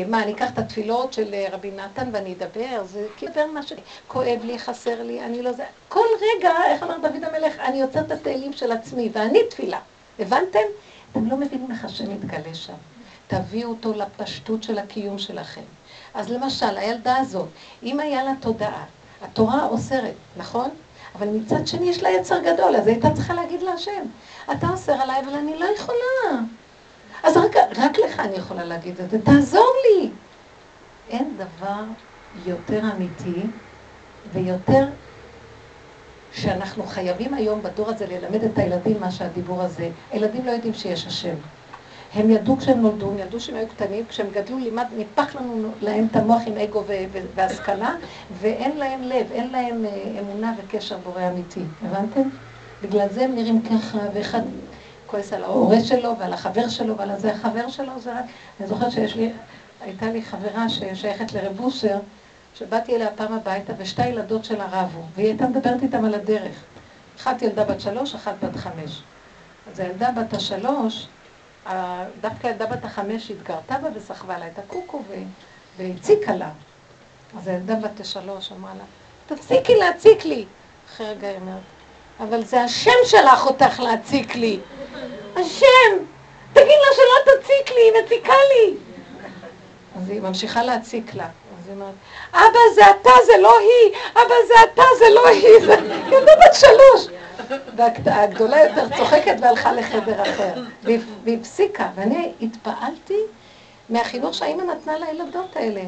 [0.08, 2.84] מה, אני אקח את התפילות של רבי נתן ואני אדבר?
[2.84, 5.64] זה כאילו מה שכואב לי, חסר לי, אני לא זה.
[5.90, 9.80] כל רגע, איך אמר דוד המלך, אני יוצר את התהילים של עצמי, ואני תפילה.
[10.20, 10.60] הבנתם?
[11.14, 12.74] אתם לא מבינים איך השם מתגלה שם.
[13.28, 15.62] תביאו אותו לפשטות של הקיום שלכם.
[16.14, 17.48] אז למשל, הילדה הזאת,
[17.84, 18.86] אם היה לה תודעה,
[19.22, 20.70] התורה אוסרת, נכון?
[21.16, 24.06] אבל מצד שני יש לה יצר גדול, אז הייתה צריכה להגיד להשם,
[24.52, 26.42] אתה אוסר עליי, אבל אני לא יכולה.
[27.24, 30.12] אז רק, רק לך אני יכולה להגיד את זה, תעזור לי.
[31.08, 31.84] אין דבר
[32.34, 33.52] יותר אמיתי
[34.26, 34.86] ויותר
[36.34, 39.90] שאנחנו חייבים היום בדור הזה ללמד את הילדים מה שהדיבור הזה.
[40.12, 41.36] הילדים לא יודעים שיש השם.
[42.14, 46.08] הם ידעו כשהם נולדו, הם ידעו שהם היו קטנים, כשהם גדלו לימד, ניפח לנו להם
[46.12, 46.84] את המוח עם אגו
[47.36, 47.96] והשכלה,
[48.42, 49.86] ואין להם לב, אין להם
[50.20, 51.64] אמונה וקשר בורא אמיתי.
[51.86, 52.30] הבנתם?
[52.84, 54.42] בגלל זה הם נראים ככה, ואחד
[55.08, 57.32] כועס על ההורה שלו ועל החבר שלו ועל הזה.
[57.32, 58.26] החבר שלו זה רק...
[58.60, 59.32] אני זוכרת שיש לי,
[59.82, 61.98] הייתה לי חברה ששייכת לרב אושר,
[62.56, 66.56] שבאתי אליה פעם הביתה ושתי ילדות שלה רבו, והיא הייתה מדברת איתם על הדרך.
[67.20, 69.02] אחת ילדה בת שלוש, אחת בת חמש.
[69.72, 71.08] אז הילדה בת השלוש,
[72.22, 75.02] דווקא הילדה בת החמש התגרתה בה וסחבה לה את הקוקו
[75.78, 76.50] והציקה לה.
[77.38, 78.84] אז הילדה בת השלוש אמרה לה,
[79.36, 80.46] תפסיקי להציק לי.
[80.90, 81.62] אחרי רגע היא אומרת,
[82.20, 84.60] אבל זה השם שלח אותך להציק לי.
[85.36, 86.04] השם!
[86.54, 88.76] תגיד לה שלא תציק לי, היא מציקה לי.
[89.96, 91.28] אז היא ממשיכה להציק לה.
[91.64, 91.94] אז היא אומרת,
[92.34, 95.74] אבא זה אתה, זה לא היא, אבא זה אתה, זה לא היא, זה
[96.08, 97.08] ילדה בת שלוש.
[98.04, 100.54] והגדולה יותר צוחקת והלכה לחדר אחר,
[100.84, 103.20] והיא הפסיקה, ואני התפעלתי
[103.90, 105.82] מהחינוך שהאימא נתנה לילדות האלה.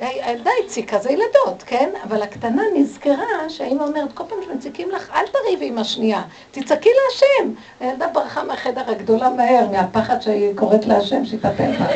[0.00, 1.90] הילדה הציקה, זה ילדות, כן?
[2.04, 7.52] אבל הקטנה נזכרה שהאימא אומרת, כל פעם שמציקים לך, אל תריבי עם השנייה, תצעקי להשם.
[7.80, 11.86] הילדה ברחה מהחדר הגדולה מהר, מהפחד שהיא קוראת להשם, שיטפל בה.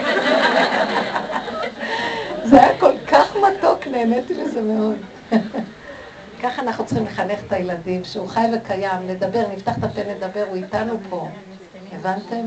[2.45, 4.97] זה היה כל כך מתוק, נהניתי מזה מאוד.
[6.43, 10.57] ככה אנחנו צריכים לחנך את הילדים, שהוא חי וקיים, לדבר, נפתח את הפה, נדבר, הוא
[10.57, 11.29] איתנו פה.
[11.93, 12.47] הבנתם?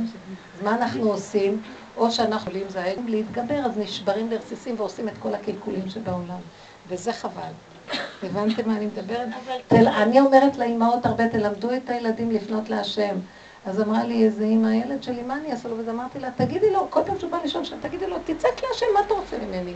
[0.63, 1.61] מה אנחנו עושים?
[1.97, 6.39] או שאנחנו יכולים זה להתגבר, אז נשברים לרסיסים ועושים את כל הקלקולים שבעולם.
[6.87, 7.51] וזה חבל.
[8.23, 9.27] הבנתם מה אני מדברת?
[9.67, 13.15] תל, אני אומרת לאימהות הרבה, תלמדו את הילדים לפנות להשם.
[13.65, 15.77] אז אמרה לי איזה אימא, הילד שלי, מה אני אעשה לו?
[15.77, 18.85] ואז אמרתי לה, תגידי לו, כל פעם שהוא בא לשאול שם, תגידי לו, תצעק להשם,
[18.93, 19.73] מה אתה רוצה ממני?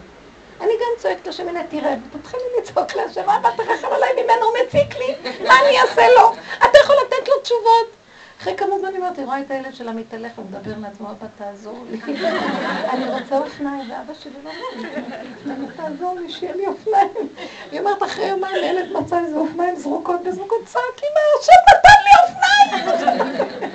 [0.62, 4.96] אני גם צועקת לשם, הנה תראה, ותתחילי לצעוק להשם, אבא תרחם עליי ממנו, הוא מציק
[4.96, 5.16] לי,
[5.48, 6.34] מה אני אעשה לו?
[6.58, 8.05] אתה יכול לתת לו תשובות.
[8.42, 12.00] אחרי כמה זמן אמרתי, רואה את הילד שלה מתהלך ומדבר לעצמו, אבא תעזור לי.
[12.94, 17.30] אני רוצה אופניים, ואבא שלי לא רוצה, תעזור לי, שיהיה לי אופניים.
[17.72, 22.12] היא אומרת, אחרי יומיים הילד מצא איזה אופניים זרוקות בזרוקות, צעק, אמא, השם נתן לי
[22.24, 23.72] אופניים!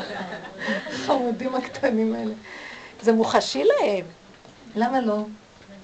[0.91, 2.35] חמודים הקטנים האלה.
[3.01, 4.05] זה מוחשי להם.
[4.77, 5.25] למה לא?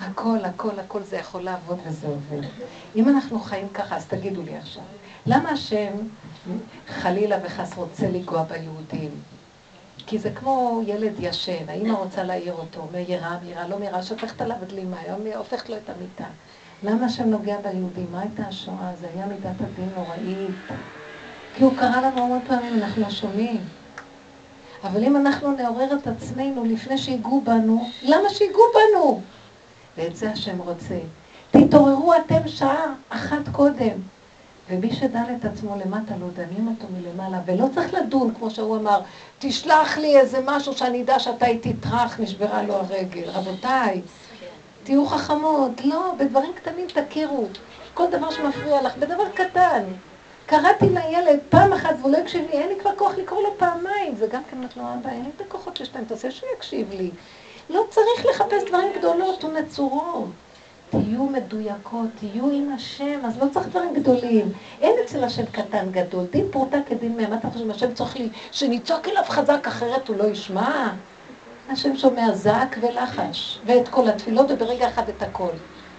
[0.01, 2.49] הכל, הכל, הכל זה יכול לעבוד וזה עובד.
[2.97, 4.83] אם אנחנו חיים ככה, אז תגידו לי עכשיו,
[5.27, 5.93] למה השם
[6.89, 9.11] חלילה וחס רוצה לגוע ביהודים?
[10.07, 14.57] כי זה כמו ילד ישן, האמא רוצה להעיר אותו, מהירה, מהירה, לא מהירה, שופכת עליו
[14.67, 14.97] דלימה,
[15.37, 16.25] הופכת לו את המיטה.
[16.83, 18.07] למה השם נוגע ביהודים?
[18.13, 18.93] מה הייתה השואה?
[19.01, 20.57] זה היה מידת הדין נוראית.
[21.57, 23.61] כי הוא קרא לנו המון פעמים, אנחנו לא שומעים.
[24.85, 29.21] אבל אם אנחנו נעורר את עצמנו לפני שיגעו בנו, למה שיגעו בנו?
[29.97, 30.99] ואת זה השם רוצה.
[31.51, 34.16] תתעוררו אתם שעה אחת קודם.
[34.71, 39.01] ומי שדן את עצמו למטה, לא דנים אותו מלמעלה, ולא צריך לדון, כמו שהוא אמר,
[39.39, 43.31] תשלח לי איזה משהו שאני אדע שאתה איתי טראח, נשברה לו הרגל.
[43.31, 44.01] רבותיי,
[44.85, 45.85] תהיו חכמות.
[45.85, 47.47] לא, בדברים קטנים תכירו.
[47.95, 49.83] כל דבר שמפריע לך, בדבר קטן.
[50.47, 54.15] קראתי לילד פעם אחת והוא לא הקשיב לי, אין לי כבר כוח לקרוא לו פעמיים.
[54.19, 57.11] וגם כן אמרת לו, אבא, אין לי את הכוחות לשתיים, תעשה שהוא יקשיב לי.
[57.71, 60.29] לא צריך לחפש דברים גדולות ונצורות.
[61.03, 64.53] תהיו מדויקות, תהיו עם השם, אז לא צריך דברים גדולים.
[64.81, 67.31] אין אצל השם קטן גדול, דין פרוטה כדין מהם.
[67.31, 70.93] מה אתה חושב, השם צריך לי שנצעק אליו חזק, אחרת הוא לא ישמע?
[71.69, 75.51] השם שומע זעק ולחש, ואת כל התפילות, וברגע אחד את הכל.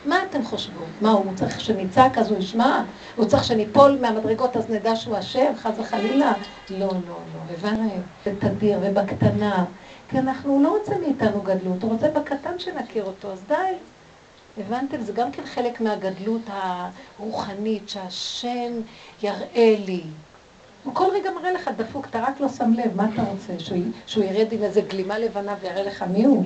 [0.06, 0.88] מה אתם חושבות?
[1.02, 2.84] מה, הוא צריך שנצעק אז הוא ישמע?
[3.16, 6.34] הוא צריך שניפול מהמדרגות אז נדע שהוא השם, חס וחלילה?
[6.70, 7.54] לא, לא, לא.
[7.54, 7.90] הבנו,
[8.26, 9.66] בתדיר ובקטנה.
[10.10, 13.56] כי אנחנו, הוא לא רוצה מאיתנו גדלות, הוא רוצה בקטן שנכיר אותו, אז די.
[14.58, 15.02] הבנתם?
[15.02, 18.72] זה גם כן חלק מהגדלות הרוחנית, שהשם
[19.24, 20.04] יראה לי.
[20.84, 23.60] הוא כל רגע מראה לך דפוק, אתה רק לא שם לב, מה אתה רוצה?
[23.60, 26.46] שהוא, שהוא ירד עם איזה גלימה לבנה ויראה לך מי הוא?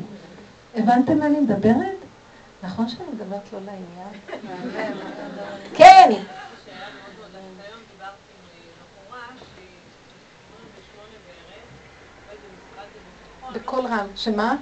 [0.76, 1.97] הבנתם מה אני מדברת?
[2.64, 4.22] נכון שאני מדברת לא לעניין?
[5.74, 6.12] כן!
[13.53, 14.55] בקול רם, שמה?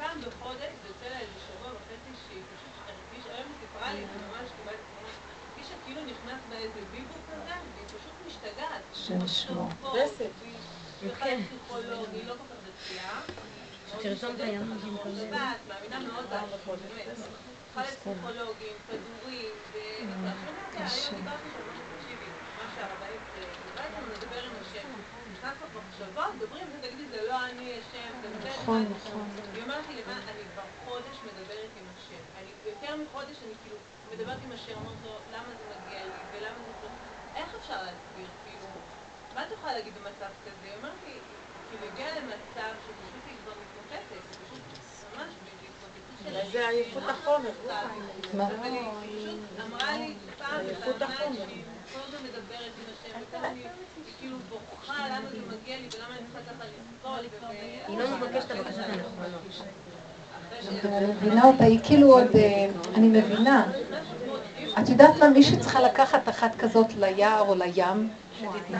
[0.00, 4.00] פעם בחודש, זה יוצא לה איזה שבוע וחצי, שהיא פשוט הרגיש, היום היא סיפרה לי,
[4.00, 5.12] ממש קיבלתי תמונה,
[5.50, 8.82] הרגישה כאילו נכנס באיזה ביבו כזה, והיא פשוט משתגעת.
[9.12, 9.68] השם ישמור.
[11.00, 13.20] היא הלכה לפסיכולוג, היא כל כך דתייה.
[13.88, 14.72] שתרשום את היום
[15.04, 15.30] הזה.
[15.68, 17.18] מאמינה מאוד בהשם, באמת.
[17.76, 19.54] הלכה לפסיכולוגים, כדורים,
[20.22, 21.60] ועכשיו היום דיברתי שם,
[21.96, 23.22] תקשיבי, מה שהרבנית
[23.66, 24.88] דיברה איתנו, נדבר עם השם.
[25.32, 29.28] נכנס לך במחשבות, דברים, ותגידי, זה לא אני השם, זה נכון, נכון.
[29.54, 32.22] היא אומרת לי, למה, אני כבר חודש מדברת עם השם.
[32.38, 33.76] אני, יותר מחודש אני כאילו
[34.12, 36.88] מדברת עם השם, אומרת לו, למה זה מגיע לי, ולמה זה...
[37.34, 38.28] איך אפשר להסביר,
[39.34, 40.64] מה את יכולה להגיד במצב כזה?
[40.64, 41.12] היא אומרת לי,
[41.70, 44.62] כאילו, הגיעה למצב שפשוט היא כבר מתמוטטת, פשוט
[45.14, 46.52] ממש מתמוטטת.
[46.52, 47.50] זה עייפות החומר.
[48.34, 50.60] אבל היא פשוט אמרה לי פעם
[51.02, 51.62] אחת שהיא
[51.92, 56.14] כל הזמן מדברת עם השם, וכאן אני היא כאילו בוכה למה זה מגיע לי ולמה
[56.16, 56.64] אני צריכה ככה
[57.20, 57.50] לסבול.
[57.88, 59.40] היא לא מבקשת את הבקשות הנכונות.
[60.84, 63.66] אני מבינה אותה, היא כאילו עוד, אה, אני מבינה.
[64.78, 68.08] את יודעת מה, מישהי צריכה לקחת אחת כזאת ליער או לים,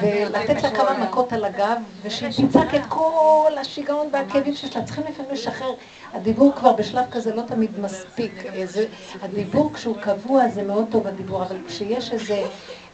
[0.01, 4.85] ולתת לה כמה מכות על הגב, ושהיא תצעק את כל השיגעון והכאבים שיש לה.
[4.85, 5.75] צריכים לפעמים לשחרר.
[6.13, 8.47] הדיבור כבר בשלב כזה לא תמיד מספיק.
[8.47, 8.87] אה, זה,
[9.23, 12.43] הדיבור כשהוא קבוע זה מאוד טוב הדיבור, אבל כשיש איזה...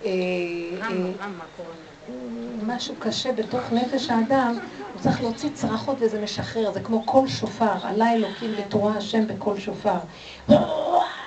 [0.04, 0.10] אה,
[0.82, 1.26] אה,
[2.62, 4.58] משהו קשה בתוך נפש האדם,
[4.92, 9.60] הוא צריך להוציא צרחות וזה משחרר, זה כמו קול שופר, עלה אלוקים בתורה השם בקול
[9.60, 9.98] שופר.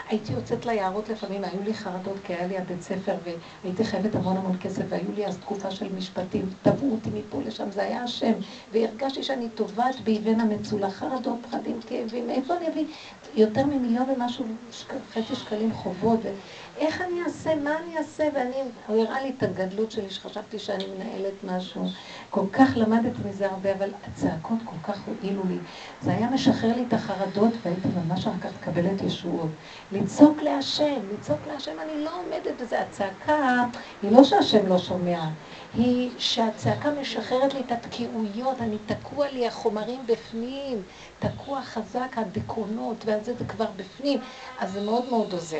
[0.10, 3.16] הייתי יוצאת ליערות לפעמים, היו לי חרדות כי היה לי הבית ספר
[3.64, 7.72] והייתי חייבת המון המון כסף והיו לי אז תקופה של משפטים, תבעו אותי מפה לשם,
[7.72, 8.32] זה היה השם.
[8.72, 12.86] והרגשתי שאני טובעת באבן המצולה, חרדות, פחדים, כאבים, מאיפה אני אביא
[13.36, 14.46] יותר ממיליון ומשהו
[15.14, 16.20] חצי שקלים חובות
[16.80, 18.56] איך אני אעשה, מה אני אעשה, ואני,
[18.88, 21.86] הוא הראה לי את הגדלות שלי, שחשבתי שאני מנהלת משהו.
[22.30, 25.58] כל כך למדתי מזה הרבה, אבל הצעקות כל כך הועילו לי.
[26.02, 29.50] זה היה משחרר לי את החרדות, והייתי ממש אחר כך מקבלת ישועות.
[29.92, 32.82] לצעוק להשם, לצעוק להשם, אני לא עומדת בזה.
[32.82, 33.66] הצעקה
[34.02, 35.30] היא לא שהשם לא שומע,
[35.74, 40.82] היא שהצעקה משחררת לי את התקיעויות, אני תקוע לי החומרים בפנים,
[41.20, 44.20] תקוע חזק, הדיכאונות, ואז זה כבר בפנים,
[44.60, 45.60] אז זה מאוד מאוד עוזר.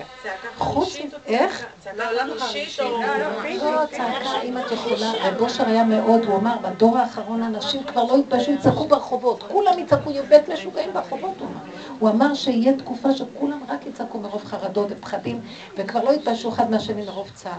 [0.58, 1.08] חוץ מ...
[1.26, 1.66] איך?
[1.80, 2.04] צעקה
[2.40, 3.02] חמישית או...
[3.62, 8.04] לא, צעקה, אם את יכולה, רב אושר היה מאוד, הוא אמר, בדור האחרון אנשים כבר
[8.04, 11.62] לא יתביישו, יצעקו ברחובות, כולם יצעקו, בית משוגעים ברחובות, הוא אמר.
[12.00, 15.42] הוא אמר שיהיה תקופה שכולם רק יצעקו מרוב חרדות ופחדים,
[15.78, 17.54] וכבר לא יתביישו אחד מהשני מרוב צער.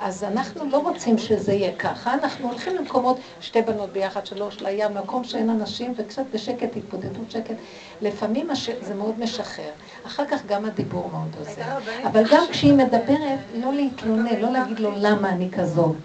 [0.00, 4.94] אז אנחנו לא רוצים שזה יהיה ככה, אנחנו הולכים למקומות, שתי בנות ביחד, שלוש, לים,
[4.94, 7.54] מקום שאין אנשים, וקצת בשקט, התבודדות שקט.
[8.02, 8.70] לפעמים הש...
[8.80, 9.70] זה מאוד משחרר.
[10.06, 11.78] אחר כך גם הדיבור מאוד עוזר.
[12.04, 15.96] אבל גם כשהיא מדברת, לא להתלונן, לא להגיד לו למה אני כזאת.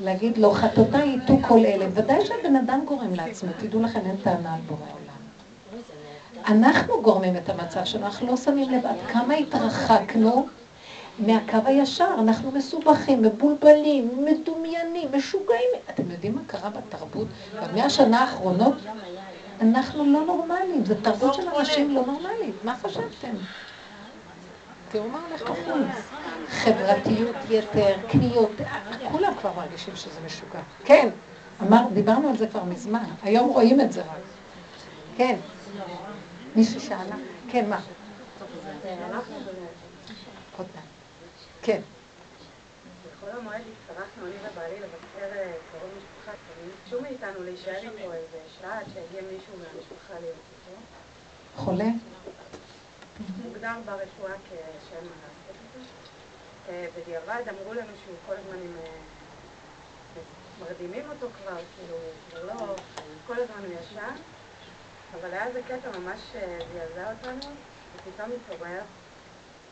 [0.00, 1.86] להגיד לו, חטאותיי ייטו כל אלה.
[1.94, 5.12] ודאי שהבן אדם גורם לעצמו, תדעו לכם, אין טענה על בורא עולם.
[6.46, 10.46] אנחנו גורמים את המצב שלנו, אנחנו לא שמים לב עד כמה התרחקנו
[11.18, 15.70] מהקו הישר, אנחנו מסובכים, מבולבלים, מדומיינים, משוגעים.
[15.90, 17.26] אתם יודעים מה קרה בתרבות
[17.62, 18.74] במאה השנה האחרונות?
[19.60, 23.34] אנחנו לא נורמליים, זו תרבות של אנשים לא נורמלית, מה חשבתם?
[24.88, 26.10] תראו מה הולך בחוץ.
[26.48, 28.50] חברתיות יתר, קניות,
[29.10, 30.60] כולם כבר מרגישים שזה משוגע.
[30.84, 31.08] כן,
[31.62, 34.06] אמר, דיברנו על זה כבר מזמן, היום רואים את זה רק.
[35.16, 35.36] כן.
[36.56, 37.16] מישהי שאלה?
[37.48, 37.80] כן, מה?
[41.62, 41.80] כן.
[43.06, 46.32] בחול המועד הצטרפנו אני ובעלי לבקר אה, קרוב משפחה,
[46.64, 50.80] ביקשו מאיתנו להישאר איתו איזה שעה עד שיגיע מישהו מהמשפחה להיות איתו.
[51.56, 51.88] חולה?
[53.44, 55.88] מוגדר ברפואה כשאין מה לעשות איתו.
[56.68, 58.76] אה, בדיעבד אמרו לנו שהוא כל הזמן עם...
[58.76, 58.92] אה,
[60.60, 61.96] מרדימים אותו כבר, כאילו,
[62.30, 62.76] כבר לא...
[63.26, 64.14] כל הזמן הוא ישן.
[65.20, 66.20] אבל היה איזה קטע ממש
[66.72, 67.52] זעזע אותנו,
[67.96, 68.80] ופתאום התעורר.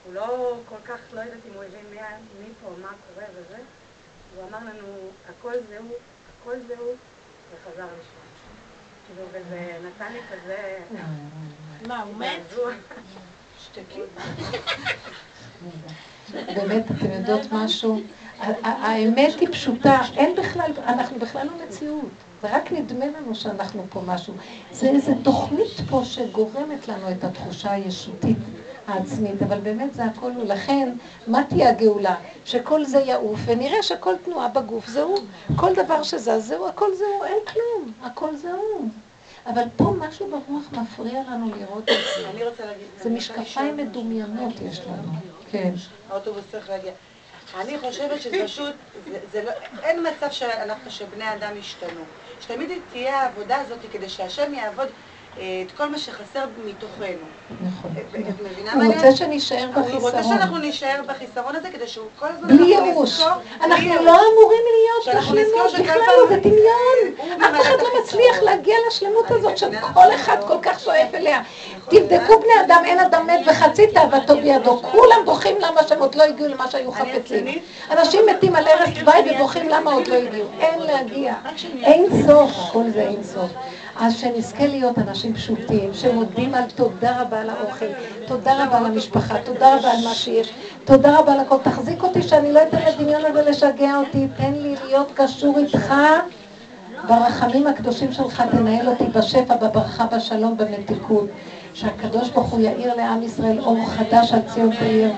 [0.04, 1.98] הוא לא כל כך, לא יודעת אם הוא הבין מי,
[2.40, 3.62] מי פה, מה קורה וזה.
[4.34, 5.94] הוא אמר לנו, הכל זה הוא,
[6.42, 6.94] הכל זה הוא,
[7.50, 8.20] וחזר לשם.
[9.06, 10.78] כאילו, וזה נתן לי כזה...
[11.86, 12.54] מה, הוא מת?
[13.64, 14.00] שתקי.
[16.56, 18.00] באמת, אתם יודעות משהו?
[18.62, 22.10] האמת היא פשוטה, אין בכלל, אנחנו בכלל לא מציאות.
[22.42, 24.34] זה רק נדמה לנו שאנחנו פה משהו.
[24.72, 28.38] זה איזו תוכנית פה שגורמת לנו את התחושה הישותית.
[28.92, 30.44] העצמית, אבל באמת זה הכל הוא.
[30.44, 30.92] לכן,
[31.26, 32.14] מה תהיה הגאולה?
[32.44, 35.14] שכל זה יעוף, ונראה שכל תנועה בגוף זהו.
[35.56, 38.88] כל דבר שזז זהו, הכל זהו, אין כלום, הכל זהו.
[39.46, 42.30] אבל פה משהו ברוח מפריע לנו לראות את זה.
[42.30, 42.86] אני רוצה להגיד...
[43.02, 45.12] זה משקפיים מדומיינות יש לנו.
[45.50, 45.72] כן.
[46.10, 46.92] האוטובוס צריך להגיע.
[47.60, 48.74] אני חושבת שפשוט,
[49.32, 49.50] זה לא,
[49.82, 52.00] אין מצב שאנחנו, שבני אדם ישתנו.
[52.40, 54.88] שתמיד תהיה העבודה הזאת כדי שהשם יעבוד
[55.36, 57.26] את כל מה שחסר מתוכנו.
[57.60, 57.90] נכון.
[57.98, 59.92] את מבינה מה אני רוצה שנישאר בחיסרון.
[59.92, 62.48] הוא רוצה שאנחנו נישאר בחיסרון הזה כדי שהוא כל הזמן...
[62.48, 63.20] בלי ייאוש.
[63.64, 67.30] אנחנו לא אמורים להיות בשלמות, בכלל לא, זה דמיון.
[67.40, 71.42] אף אחד לא מצליח להגיע לשלמות הזאת שכל אחד כל כך שואף אליה.
[71.88, 74.82] תבדקו בני אדם, אין אדם מת וחצי תאוותו בידו.
[74.82, 77.46] כולם בוכים למה שהם עוד לא הגיעו למה שהיו חפצים.
[77.90, 80.48] אנשים מתים על ערש דווי ובוכים למה עוד לא הגיעו.
[80.60, 81.34] אין להגיע.
[81.82, 83.50] אין סוף, כל זה אין סוף.
[83.96, 87.86] אז שנזכה להיות אנשים פשוטים, שמודים על תודה רבה על האוכל,
[88.26, 90.52] תודה רבה על המשפחה, תודה רבה על מה שיש,
[90.84, 91.56] תודה רבה על הכל.
[91.62, 95.94] תחזיק אותי שאני לא אתן לדמיון הזה לשגע אותי, תן לי להיות קשור איתך.
[97.08, 101.26] ברחמים הקדושים שלך תנהל אותי בשפע, בברכה, בשלום, במתיקות.
[101.74, 105.10] שהקדוש ברוך הוא יאיר לעם ישראל אור חדש על ציון תאיר,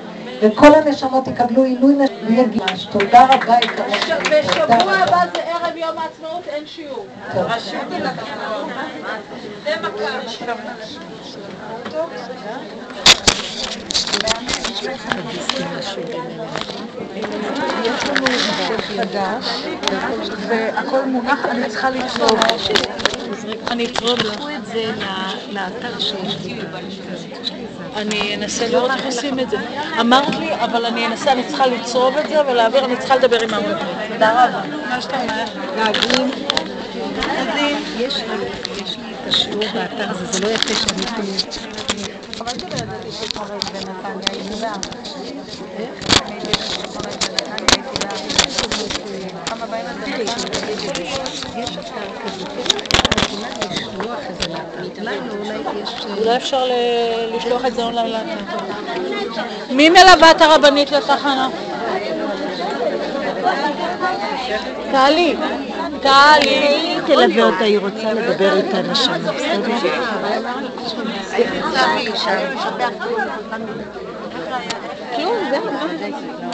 [0.43, 2.11] וכל הנשמות יקבלו עילוי נש...
[2.27, 2.85] ויגיש.
[2.85, 4.93] תודה רבה, יקרות בשבוע.
[4.95, 7.07] הבא זה ערב יום העצמאות, אין שיעור.
[7.35, 7.47] טוב.
[9.65, 10.33] זה מכה.
[20.49, 22.39] והכל מונח, אני צריכה לצלוב.
[23.71, 24.41] אני אצרוב לך.
[24.57, 24.93] את זה
[25.51, 26.59] לאתר שיש לי.
[27.97, 29.57] אני אנסה לראות איך עושים את זה.
[30.01, 33.55] אמרת לי, אבל אני אנסה, אני צריכה לצרוב את זה ולהעביר, אני צריכה לדבר עם
[33.55, 33.77] המורים.
[34.13, 34.63] תודה רבה.
[34.89, 35.45] מה שאתה אומר?
[35.77, 36.35] להגיד.
[37.99, 38.17] יש
[38.97, 41.05] לי את השיעור באתר הזה, זה לא יפה שאני.
[42.39, 44.73] חבל שלא ידעתי שקורה בנתניה, הייתי בה.
[46.01, 47.37] כמה באים לזה יש אתר כזה,
[47.81, 48.09] יכולה
[48.47, 49.52] לשלוח את זה לאתר.
[49.63, 49.83] אולי
[54.99, 55.19] אולי.
[56.19, 56.65] אולי אפשר
[57.37, 58.65] לשלוח את זה אונליין לאתר.
[59.71, 61.49] מי מלווה את הרבנית לתחנה?
[64.93, 65.37] טלי.
[66.03, 66.97] טלי.
[67.07, 69.79] תלווה אותה, היא רוצה לדבר איתנו שם, בסדר?
[75.17, 76.52] כלום, זהו.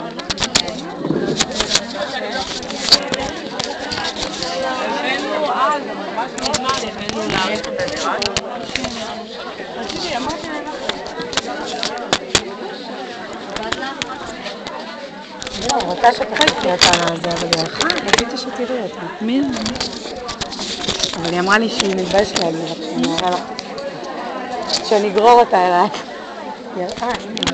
[17.25, 17.87] אבל היא הלכה.
[18.05, 19.01] רציתי שתראי אותה.
[19.21, 19.41] מי?
[21.15, 22.77] אבל אמרה לי שהיא מתביישת להגיד לך.
[24.83, 25.87] שאני אגרור אותה אליי.
[26.75, 27.48] היא הלכה.